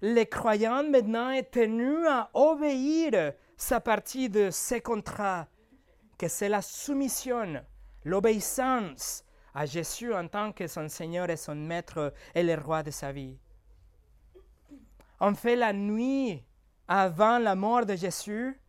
[0.00, 5.48] les croyants maintenant est tenu à obéir sa partie de ces contrats,
[6.18, 7.62] que c'est la soumission,
[8.04, 12.90] l'obéissance à Jésus en tant que son Seigneur et son Maître et le roi de
[12.90, 13.36] sa vie.
[15.18, 16.44] En fait, la nuit
[16.86, 18.60] avant la mort de Jésus,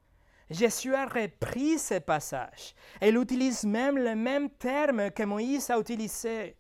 [0.50, 2.74] Jésus a repris ce passage.
[3.02, 6.56] Il utilise même le même terme que Moïse a utilisé.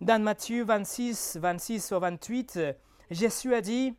[0.00, 2.60] Dans Matthieu 26, 26 au 28,
[3.10, 3.94] Jésus a dit,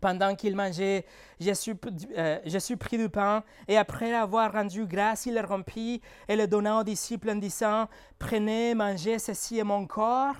[0.00, 1.04] pendant qu'il mangeait,
[1.38, 1.74] Jésus,
[2.16, 6.78] euh, prit du pain et après avoir rendu grâce, il le rompit et le donna
[6.78, 7.88] aux disciples en disant,
[8.18, 10.36] Prenez, mangez, ceci est mon corps.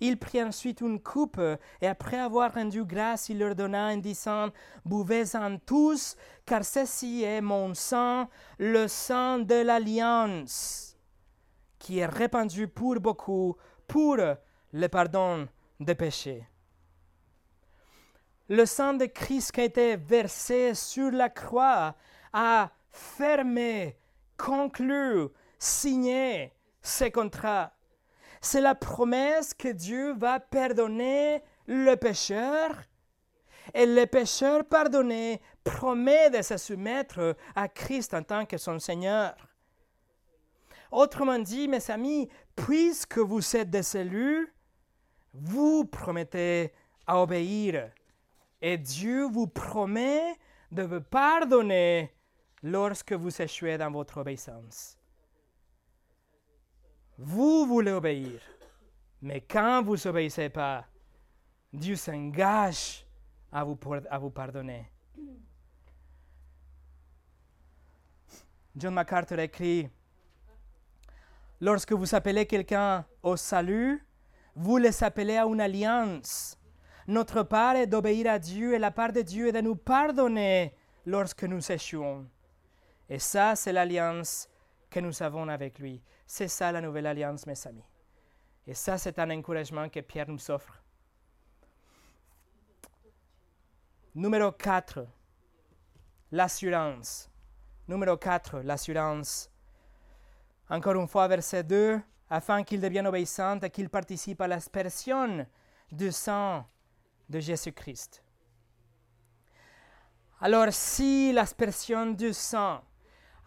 [0.00, 1.40] Il prit ensuite une coupe
[1.80, 4.50] et après avoir rendu grâce, il leur donna en disant,
[4.84, 8.28] Buvez-en tous, car ceci est mon sang,
[8.58, 10.96] le sang de l'alliance,
[11.78, 14.18] qui est répandu pour beaucoup pour
[14.72, 15.48] le pardon
[15.80, 16.46] des péchés.
[18.48, 21.94] Le sang de Christ qui a été versé sur la croix
[22.32, 23.98] a fermé,
[24.36, 25.28] conclu,
[25.58, 27.72] signé ce contrat.
[28.40, 32.82] C'est la promesse que Dieu va pardonner le pécheur
[33.74, 39.34] et le pécheur pardonné promet de se soumettre à Christ en tant que son Seigneur.
[40.90, 44.52] Autrement dit, mes amis, puisque vous êtes des élus,
[45.34, 46.72] vous promettez
[47.06, 47.90] à obéir.
[48.62, 50.36] Et Dieu vous promet
[50.72, 52.12] de vous pardonner
[52.62, 54.97] lorsque vous échouez dans votre obéissance.
[57.18, 58.40] Vous voulez obéir,
[59.20, 60.86] mais quand vous n'obéissez pas,
[61.72, 63.04] Dieu s'engage
[63.50, 63.76] à vous,
[64.08, 64.88] à vous pardonner.
[68.76, 69.90] John MacArthur écrit
[71.60, 74.06] Lorsque vous appelez quelqu'un au salut,
[74.54, 76.56] vous les appelez à une alliance.
[77.08, 80.76] Notre part est d'obéir à Dieu et la part de Dieu est de nous pardonner
[81.04, 82.28] lorsque nous échouons.
[83.08, 84.48] Et ça, c'est l'alliance
[84.88, 86.00] que nous avons avec lui.
[86.30, 87.82] C'est ça la nouvelle alliance, mes amis.
[88.66, 90.78] Et ça, c'est un encouragement que Pierre nous offre.
[94.14, 95.06] Numéro 4,
[96.30, 97.30] l'assurance.
[97.88, 99.50] Numéro 4, l'assurance.
[100.68, 101.98] Encore une fois, verset 2,
[102.28, 105.46] afin qu'il devienne obéissant et qu'il participe à l'aspersion
[105.90, 106.68] du sang
[107.26, 108.22] de Jésus-Christ.
[110.42, 112.82] Alors, si l'aspersion du sang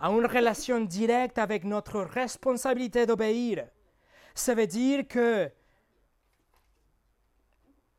[0.02, 3.68] a une relation directe avec notre responsabilité d'obéir,
[4.36, 5.49] ça veut dire que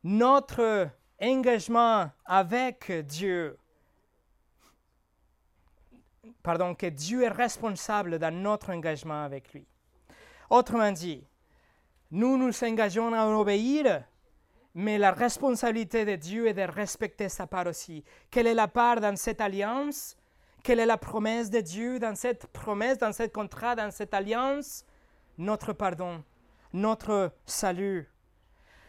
[0.02, 0.88] notre
[1.20, 3.56] engagement avec Dieu
[6.42, 9.66] pardon, que Dieu est responsable dans notre engagement avec lui.
[10.50, 11.24] Autrement dit,
[12.10, 14.04] nous nous engageons à obéir,
[14.74, 18.04] mais la responsabilité de Dieu est de respecter sa part aussi.
[18.30, 20.16] Quelle est la part dans cette alliance?
[20.62, 24.84] Quelle est la promesse de Dieu dans cette promesse, dans ce contrat, dans cette alliance?
[25.36, 26.22] Notre pardon,
[26.72, 28.08] notre salut.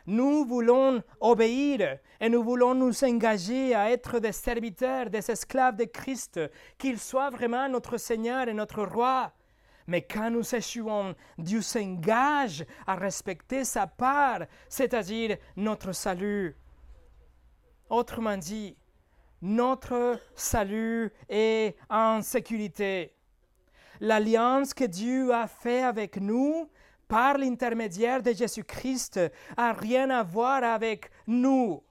[0.05, 5.85] Nous voulons obéir et nous voulons nous engager à être des serviteurs, des esclaves de
[5.85, 6.39] Christ,
[6.77, 9.31] qu'il soit vraiment notre Seigneur et notre Roi.
[9.87, 16.55] Mais quand nous échouons, Dieu s'engage à respecter sa part, c'est-à-dire notre salut.
[17.89, 18.77] Autrement dit,
[19.43, 23.13] notre salut est en sécurité.
[23.99, 26.69] L'alliance que Dieu a faite avec nous
[27.09, 29.19] par l'intermédiaire de Jésus-Christ
[29.57, 31.83] a rien à voir avec nous.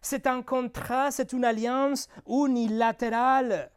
[0.00, 3.72] C'est un contrat, c'est une alliance unilatérale.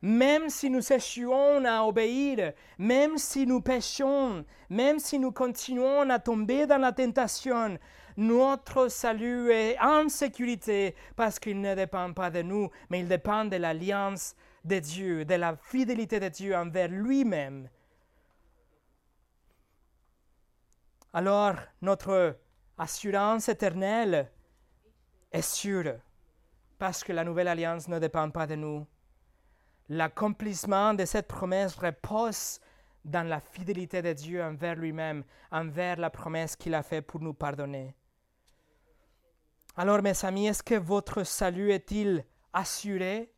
[0.00, 6.20] Même si nous échouons à obéir, même si nous péchons, même si nous continuons à
[6.20, 7.78] tomber dans la tentation,
[8.16, 13.44] notre salut est en sécurité parce qu'il ne dépend pas de nous, mais il dépend
[13.44, 14.34] de l'alliance
[14.64, 17.68] de Dieu, de la fidélité de Dieu envers lui-même.
[21.12, 22.38] Alors, notre
[22.78, 24.30] assurance éternelle
[25.30, 25.94] est sûre
[26.78, 28.86] parce que la nouvelle alliance ne dépend pas de nous.
[29.88, 32.60] L'accomplissement de cette promesse repose
[33.04, 37.34] dans la fidélité de Dieu envers lui-même, envers la promesse qu'il a faite pour nous
[37.34, 37.94] pardonner.
[39.76, 43.32] Alors mes amis, est-ce que votre salut est-il assuré?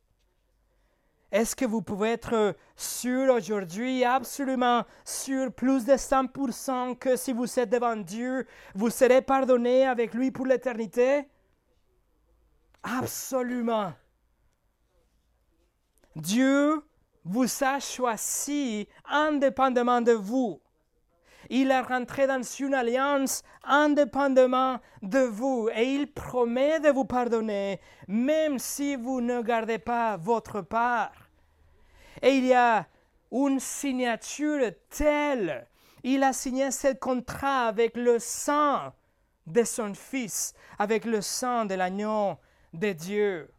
[1.30, 7.58] Est-ce que vous pouvez être sûr aujourd'hui, absolument sûr, plus de 100% que si vous
[7.58, 11.28] êtes devant Dieu, vous serez pardonné avec lui pour l'éternité?
[12.82, 13.92] Absolument.
[16.14, 16.82] Dieu
[17.24, 20.60] vous a choisi indépendamment de vous.
[21.50, 27.80] Il est rentré dans une alliance indépendamment de vous et il promet de vous pardonner
[28.08, 31.12] même si vous ne gardez pas votre part.
[32.22, 32.86] Et il y a
[33.32, 35.66] une signature telle.
[36.02, 38.92] Il a signé ce contrat avec le sang
[39.46, 42.36] de son Fils, avec le sang de l'agneau
[42.72, 43.50] de Dieu.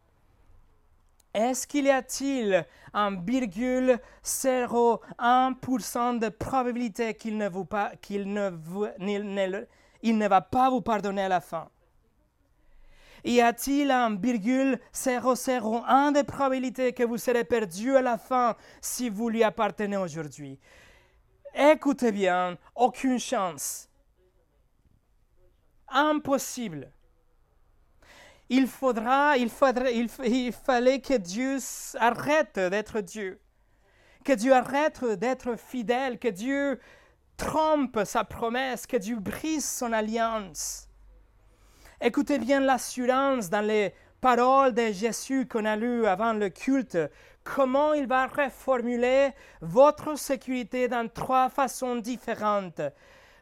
[1.34, 2.64] Est-ce qu'il y a-t-il
[2.96, 7.68] un virgule 0,1% de probabilité qu'il ne, vous
[8.00, 8.86] qu'il ne, vous,
[10.02, 11.68] il ne va pas vous pardonner à la fin.
[13.22, 19.10] Y a-t-il un virgule 001 de probabilité que vous serez perdu à la fin si
[19.10, 20.58] vous lui appartenez aujourd'hui?
[21.54, 23.90] Écoutez bien, aucune chance.
[25.88, 26.90] Impossible
[28.48, 29.50] il faudra, il,
[30.24, 31.58] il, fallait que Dieu
[31.98, 33.40] arrête d'être Dieu,
[34.24, 36.78] que Dieu arrête d'être fidèle, que Dieu
[37.36, 40.88] trompe sa promesse, que Dieu brise son alliance.
[42.00, 46.98] Écoutez bien l'assurance dans les paroles de Jésus qu'on a lues avant le culte,
[47.42, 49.30] comment il va reformuler
[49.60, 52.80] votre sécurité dans trois façons différentes.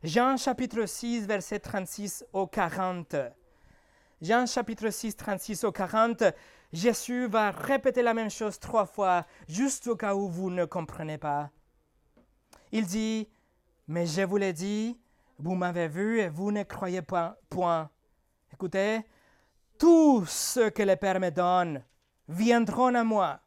[0.02, 3.16] Jean chapitre 6, verset 36 au 40.
[4.24, 6.24] Jean chapitre 6, 36 au 40,
[6.72, 11.18] Jésus va répéter la même chose trois fois, juste au cas où vous ne comprenez
[11.18, 11.50] pas.
[12.72, 13.28] Il dit,
[13.86, 14.98] mais je vous l'ai dit,
[15.38, 17.90] vous m'avez vu et vous ne croyez point.
[18.50, 19.02] Écoutez,
[19.78, 21.84] tous ceux que le Père me donne
[22.26, 23.40] viendront à moi,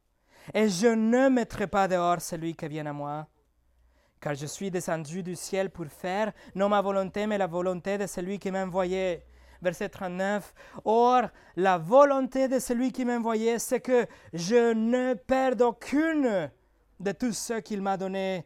[0.54, 3.28] et je ne mettrai pas dehors celui qui vient à moi.
[4.22, 8.06] Car je suis descendu du ciel pour faire non ma volonté, mais la volonté de
[8.06, 9.24] celui qui m'a envoyé
[9.62, 10.54] verset 39.
[10.86, 16.52] Or, la volonté de celui qui m'a envoyé, c'est que je ne perde aucune
[17.00, 18.46] de tous ceux qu'il m'a donnés,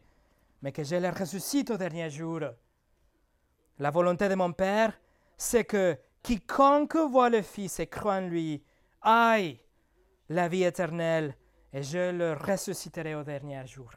[0.61, 2.41] mais que je les ressuscite au dernier jour.
[3.79, 4.99] La volonté de mon Père,
[5.37, 8.63] c'est que quiconque voit le Fils et croit en lui
[9.01, 9.59] aille
[10.29, 11.35] la vie éternelle,
[11.73, 13.91] et je le ressusciterai au dernier jour.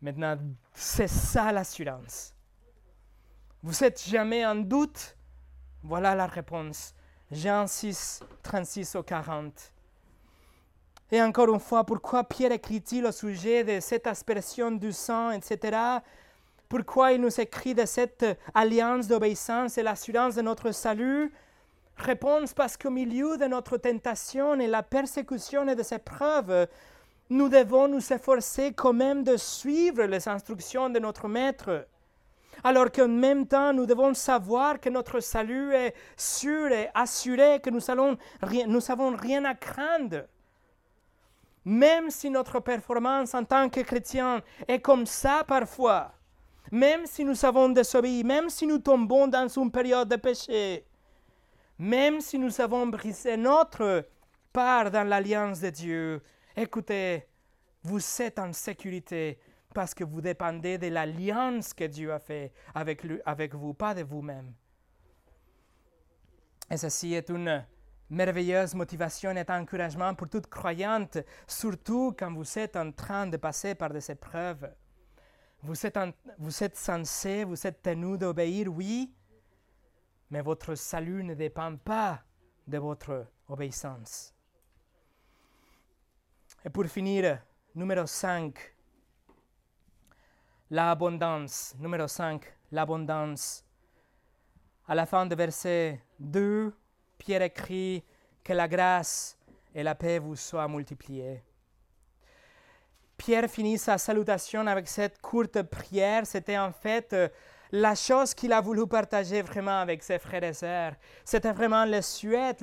[0.00, 0.36] Maintenant,
[0.72, 2.31] c'est ça l'assurance.
[3.64, 5.16] Vous êtes jamais en doute?
[5.84, 6.94] Voilà la réponse.
[7.30, 9.52] Jean 6, 36 au 40.
[11.12, 15.78] Et encore une fois, pourquoi Pierre écrit-il au sujet de cette aspersion du sang, etc.
[16.68, 21.32] Pourquoi il nous écrit de cette alliance d'obéissance et l'assurance de notre salut?
[21.96, 26.66] Réponse parce qu'au milieu de notre tentation et la persécution et de ses preuves,
[27.30, 31.86] nous devons nous efforcer quand même de suivre les instructions de notre Maître
[32.64, 37.70] alors qu'en même temps, nous devons savoir que notre salut est sûr et assuré, que
[37.70, 40.26] nous n'avons rien, rien à craindre.
[41.64, 46.12] Même si notre performance en tant que chrétien est comme ça parfois,
[46.70, 50.86] même si nous avons désobéi, même si nous tombons dans une période de péché,
[51.78, 54.06] même si nous avons brisé notre
[54.52, 56.22] part dans l'alliance de Dieu,
[56.56, 57.26] écoutez,
[57.82, 59.38] vous êtes en sécurité
[59.72, 63.94] parce que vous dépendez de l'alliance que Dieu a fait avec, lui, avec vous, pas
[63.94, 64.52] de vous-même.
[66.70, 67.64] Et ceci est une
[68.08, 73.74] merveilleuse motivation et encouragement pour toute croyante, surtout quand vous êtes en train de passer
[73.74, 74.70] par des épreuves.
[75.62, 75.98] Vous êtes,
[76.38, 79.14] vous êtes censé, vous êtes tenu d'obéir, oui,
[80.30, 82.22] mais votre salut ne dépend pas
[82.66, 84.34] de votre obéissance.
[86.64, 87.42] Et pour finir,
[87.74, 88.71] numéro 5,
[90.72, 91.74] l'abondance.
[91.78, 92.42] Numéro 5,
[92.72, 93.62] l'abondance.
[94.88, 96.72] À la fin de verset 2,
[97.18, 98.02] Pierre écrit
[98.42, 99.36] que la grâce
[99.74, 101.42] et la paix vous soient multipliées.
[103.18, 106.26] Pierre finit sa salutation avec cette courte prière.
[106.26, 107.28] C'était en fait euh,
[107.70, 110.94] la chose qu'il a voulu partager vraiment avec ses frères et sœurs.
[111.22, 112.56] C'était vraiment le souhait,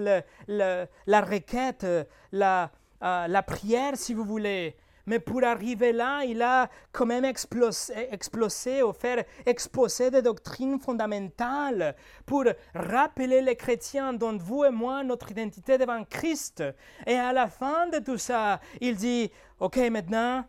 [0.47, 1.85] la requête,
[2.31, 2.71] la,
[3.03, 4.75] euh, la prière, si vous voulez.
[5.09, 10.79] Mais pour arriver là, il a quand même explosé, explosé ou faire exposer des doctrines
[10.79, 11.95] fondamentales
[12.27, 12.43] pour
[12.75, 16.63] rappeler les chrétiens dont vous et moi notre identité devant Christ.
[17.07, 20.45] Et à la fin de tout ça, il dit, OK, maintenant,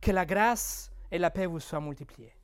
[0.00, 2.34] que la grâce et la paix vous soient multipliées.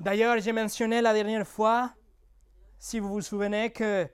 [0.00, 1.92] D'ailleurs, j'ai mentionné la dernière fois,
[2.78, 4.08] si vous vous souvenez, que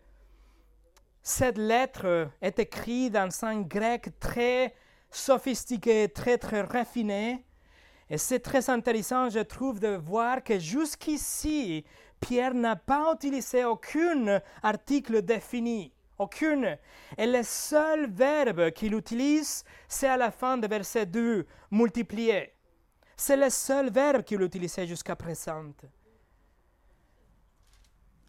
[1.23, 4.75] cette lettre est écrite dans un grec très
[5.11, 7.45] sophistiqué, très très raffiné.
[8.11, 11.85] Et c'est très intéressant, je trouve, de voir que jusqu'ici,
[12.21, 15.93] Pierre n'a pas utilisé aucun article défini.
[16.19, 16.77] Aucune.
[17.17, 22.53] Et le seul verbe qu'il utilise, c'est à la fin de verset 2, multiplier.
[23.17, 25.73] C'est le seul verbe qu'il utilisait jusqu'à présent.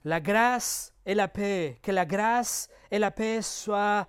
[0.06, 4.08] La grâce et la paix, que la grâce et la paix soient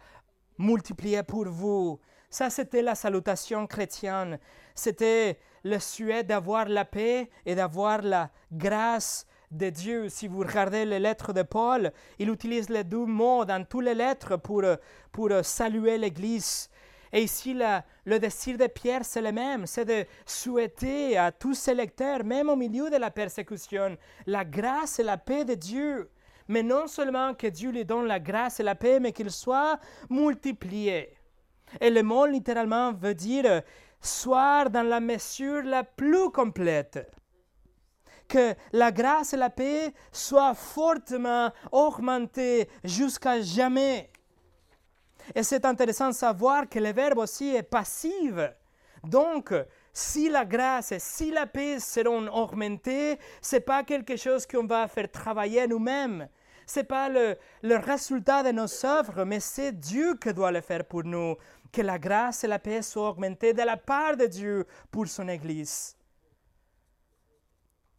[0.59, 2.01] multipliées pour vous.
[2.31, 4.39] Ça, c'était la salutation chrétienne.
[4.75, 10.09] C'était le souhait d'avoir la paix et d'avoir la grâce de Dieu.
[10.09, 13.95] Si vous regardez les lettres de Paul, il utilise les deux mots dans toutes les
[13.95, 14.63] lettres pour,
[15.13, 16.69] pour saluer l'Église.
[17.17, 17.57] Et ici,
[18.05, 22.49] le désir de Pierre, c'est le même, c'est de souhaiter à tous ses lecteurs, même
[22.49, 23.97] au milieu de la persécution,
[24.27, 26.11] la grâce et la paix de Dieu.
[26.49, 29.79] Mais non seulement que Dieu lui donne la grâce et la paix, mais qu'il soit
[30.11, 31.17] multiplié.
[31.81, 33.63] Et le mot littéralement veut dire
[34.01, 37.09] soir dans la mesure la plus complète.
[38.27, 44.11] Que la grâce et la paix soient fortement augmentées jusqu'à jamais.
[45.35, 48.35] Et c'est intéressant de savoir que le verbe aussi est passif.
[49.05, 49.55] Donc,
[49.93, 54.67] si la grâce et si la paix seront augmentées, ce n'est pas quelque chose qu'on
[54.67, 56.29] va faire travailler nous-mêmes.
[56.67, 60.63] Ce n'est pas le, le, résultat de nos œuvres, mais c'est Dieu qui doit le
[60.63, 61.37] faire pour nous.
[61.71, 65.29] Que la grâce et la paix soient augmentées de la part de Dieu pour son
[65.29, 65.97] Église.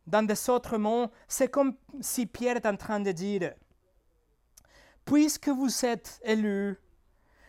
[0.07, 3.53] Dans des autres mots, c'est comme si Pierre est en train de dire,
[5.03, 6.77] puisque vous êtes élus,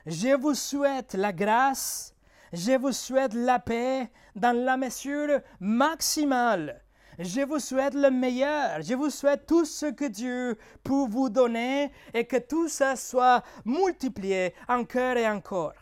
[0.07, 2.15] je vous souhaite la grâce,
[2.53, 6.83] je vous souhaite la paix dans la mesure maximale.
[7.19, 8.83] Je vous souhaite le meilleur.
[8.83, 13.43] Je vous souhaite tout ce que Dieu peut vous donner et que tout ça soit
[13.65, 15.73] multiplié encore et encore.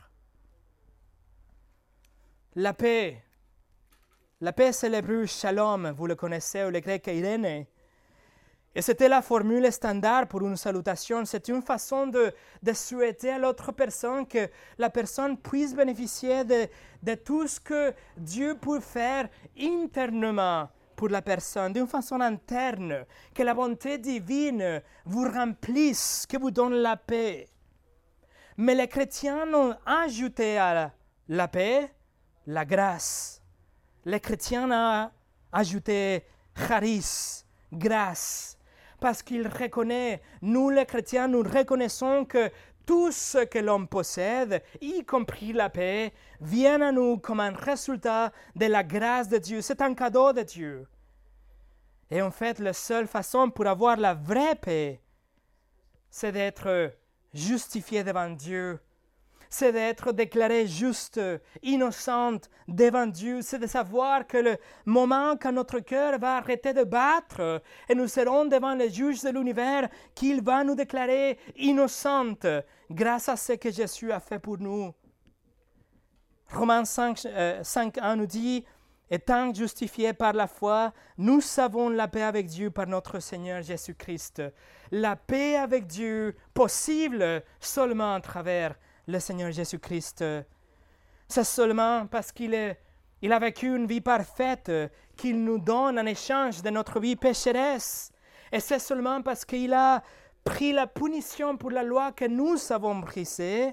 [2.55, 3.20] La paix.
[4.41, 5.91] La paix, c'est l'hébreu shalom.
[5.91, 7.66] Vous le connaissez, ou le grec Irene.
[8.77, 11.25] Et c'était la formule standard pour une salutation.
[11.25, 12.33] C'est une façon de,
[12.72, 14.49] souhaiter à l'autre personne que
[14.79, 16.66] la personne puisse bénéficier de,
[17.03, 23.43] de tout ce que Dieu peut faire internement pour la personne, d'une façon interne, que
[23.43, 27.49] la bonté divine vous remplisse, que vous donne la paix.
[28.57, 30.93] Mais les chrétiens ont ajouté à
[31.29, 31.93] la paix
[32.47, 33.41] la grâce.
[34.05, 35.11] Les chrétiens ont
[35.53, 36.25] ajouté
[36.57, 38.53] charis, grâce
[39.05, 42.50] parce qu'il reconnaît, nous les chrétiens, nous reconnaissons que
[42.86, 48.32] tout ce que l'homme possède, y compris la paix, vient à nous comme un résultat
[48.57, 49.61] de la grâce de Dieu.
[49.61, 50.88] C'est un cadeau de Dieu.
[52.11, 55.02] Et en fait, la seule façon pour avoir la vraie paix,
[56.09, 56.94] c'est d'être
[57.34, 58.80] justifié devant Dieu
[59.55, 61.20] c'est d'être déclaré juste,
[61.62, 66.82] innocente devant Dieu, c'est de savoir que le moment quand notre cœur va arrêter de
[66.82, 72.46] battre et nous serons devant le juge de l'univers, qu'il va nous déclarer innocente
[72.90, 74.92] grâce à ce que Jésus a fait pour nous.
[76.52, 77.24] Romains 5,
[77.62, 78.64] 5 1 nous dit,
[79.09, 84.42] Étant justifiés par la foi, nous savons la paix avec Dieu par notre Seigneur Jésus-Christ.
[84.90, 88.74] La paix avec Dieu possible seulement à travers
[89.07, 90.24] le Seigneur Jésus-Christ.
[91.28, 92.76] C'est seulement parce qu'il
[93.22, 94.70] il a vécu une vie parfaite
[95.16, 98.12] qu'il nous donne en échange de notre vie pécheresse.
[98.52, 100.02] Et c'est seulement parce qu'il a
[100.44, 103.72] pris la punition pour la loi que nous avons brisée.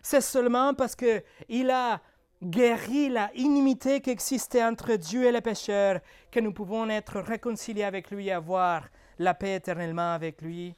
[0.00, 2.00] C'est seulement parce qu'il a
[2.42, 7.84] guéri la inimité qui existait entre Dieu et les pécheurs que nous pouvons être réconciliés
[7.84, 10.74] avec lui et avoir la paix éternellement avec lui.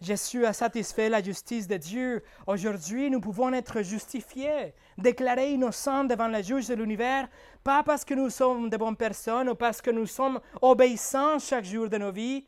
[0.00, 2.22] Jésus a satisfait la justice de Dieu.
[2.46, 7.28] Aujourd'hui, nous pouvons être justifiés, déclarés innocents devant le juge de l'univers,
[7.64, 11.64] pas parce que nous sommes de bonnes personnes ou parce que nous sommes obéissants chaque
[11.64, 12.46] jour de nos vies,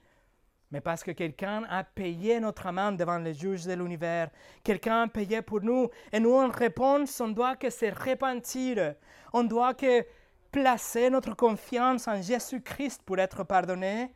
[0.71, 4.31] mais parce que quelqu'un a payé notre amende devant le juge de l'univers.
[4.63, 5.91] Quelqu'un a payé pour nous.
[6.13, 8.95] Et nous, en réponse, on doit que se repentir.
[9.33, 10.07] On doit que
[10.53, 14.15] placer notre confiance en Jésus-Christ pour être pardonné.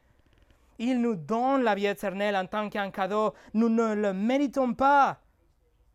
[0.78, 3.34] Il nous donne la vie éternelle en tant qu'un cadeau.
[3.52, 5.20] Nous ne le méritons pas,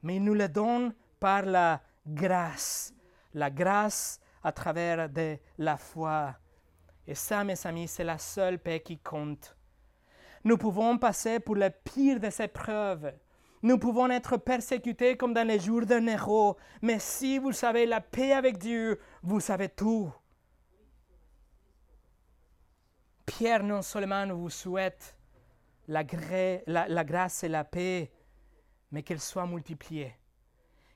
[0.04, 2.94] mais il nous le donne par la grâce.
[3.34, 6.36] La grâce à travers de la foi.
[7.06, 9.56] Et ça, mes amis, c'est la seule paix qui compte.
[10.44, 13.12] Nous pouvons passer pour le pire de ces preuves.
[13.62, 18.00] Nous pouvons être persécutés comme dans les jours de Néro, mais si vous savez la
[18.00, 20.14] paix avec Dieu, vous savez tout.
[23.30, 25.16] Pierre non seulement vous souhaite
[25.88, 28.12] la, grâce et la paix,
[28.92, 30.16] mais qu'elle soit multipliée.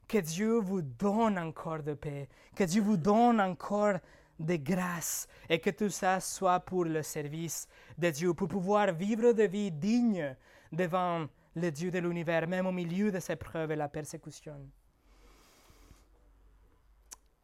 [0.08, 3.98] Que Dieu vous donne encore de paix, que Dieu vous donne encore
[4.40, 7.68] de grâce et que tout ça soit pour le service
[7.98, 10.36] de Dieu, pour pouvoir vivre de vie digne
[10.72, 14.58] devant le Dieu de l'univers, même au milieu de ces preuves et la persécution.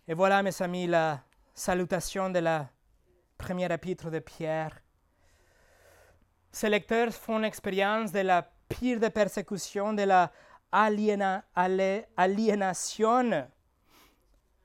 [0.07, 1.23] Et voilà, mes amis, la
[1.53, 2.67] salutation de la
[3.39, 4.79] premier épître de Pierre.
[6.51, 10.31] Ces lecteurs font l'expérience de la pire des persécutions, de la.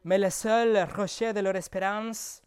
[0.07, 2.43] Mais le seul rocher de leur espérance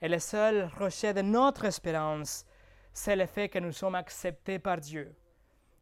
[0.00, 2.44] et le seul rocher de notre espérance,
[2.92, 5.12] c'est le fait que nous sommes acceptés par Dieu,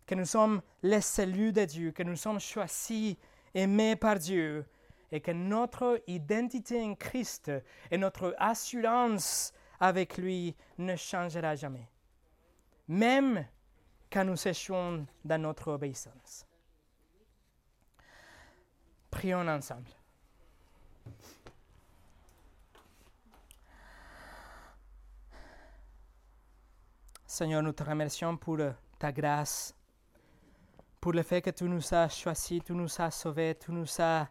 [0.07, 3.17] que nous sommes les cellules de Dieu, que nous sommes choisis,
[3.53, 4.65] aimés par Dieu,
[5.13, 7.53] et que notre identité en Christ
[7.91, 11.89] et notre assurance avec lui ne changera jamais,
[12.89, 13.47] même
[14.11, 16.47] quand nous séchons dans notre obéissance.
[19.11, 19.89] Prions ensemble.
[27.27, 28.59] Seigneur, nous te remercions pour
[28.99, 29.75] ta grâce,
[31.01, 34.29] pour le fait que tu nous as choisis, tu nous as sauvés, tu nous as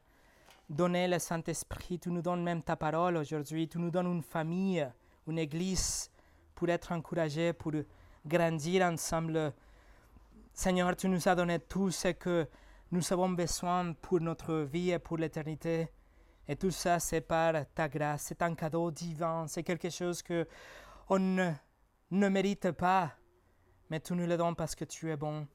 [0.70, 4.86] donné le Saint-Esprit, tu nous donnes même ta parole aujourd'hui, tu nous donnes une famille
[5.28, 6.10] une église
[6.56, 7.74] pour être encouragé, pour
[8.26, 9.54] grandir ensemble.
[10.54, 12.48] Seigneur, tu nous as donné tout ce que
[12.92, 15.90] nous avons besoin pour notre vie et pour l'éternité.
[16.48, 18.24] Et tout ça, c'est par ta grâce.
[18.24, 19.46] C'est un cadeau divin.
[19.48, 20.48] C'est quelque chose que
[21.10, 21.52] on ne,
[22.12, 23.12] ne mérite pas,
[23.90, 25.48] mais tu nous le donnes parce que tu es bon.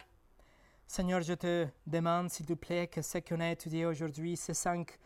[0.86, 4.98] Seigneur, je te demande, s'il te plaît, que ce qu'on a étudié aujourd'hui, ces cinq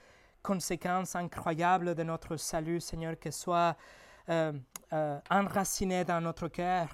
[0.43, 3.77] conséquences incroyables de notre salut, Seigneur, que soit
[4.29, 4.53] euh,
[4.93, 6.89] euh, enraciné dans notre cœur.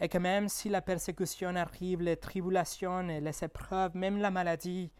[0.00, 4.92] Et que même si la persécution arrive, les tribulations et les épreuves, même la maladie,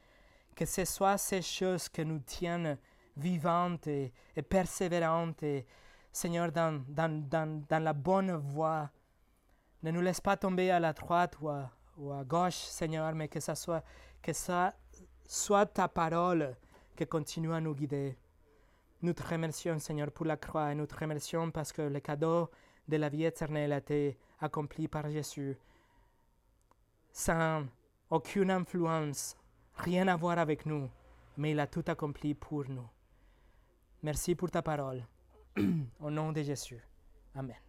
[0.57, 2.77] que ce soit ces choses qui nous tiennent
[3.17, 4.13] vivantes et,
[4.49, 5.67] persévérantes, et
[6.13, 8.91] Seigneur, dans, dans, dans, dans, la bonne voie.
[9.83, 13.55] Ne nous laisse pas tomber à la droite ou à, gauche, Seigneur, mais que ça
[13.55, 13.85] soit,
[14.21, 14.75] que ça
[15.29, 16.57] soit ta parole
[16.97, 18.17] qui continue à nous guider.
[19.01, 22.51] Nous te remercions, Seigneur, pour la croix et nous te remercions parce que le cadeau
[22.89, 25.57] de la vie éternelle a été accompli par Jésus
[27.13, 27.65] sans
[28.11, 29.37] aucune influence,
[29.75, 30.89] rien à voir avec nous,
[31.37, 32.89] mais il a tout accompli pour nous.
[34.03, 35.07] Merci pour ta parole.
[36.01, 36.81] Au nom de Jésus.
[37.35, 37.68] Amen.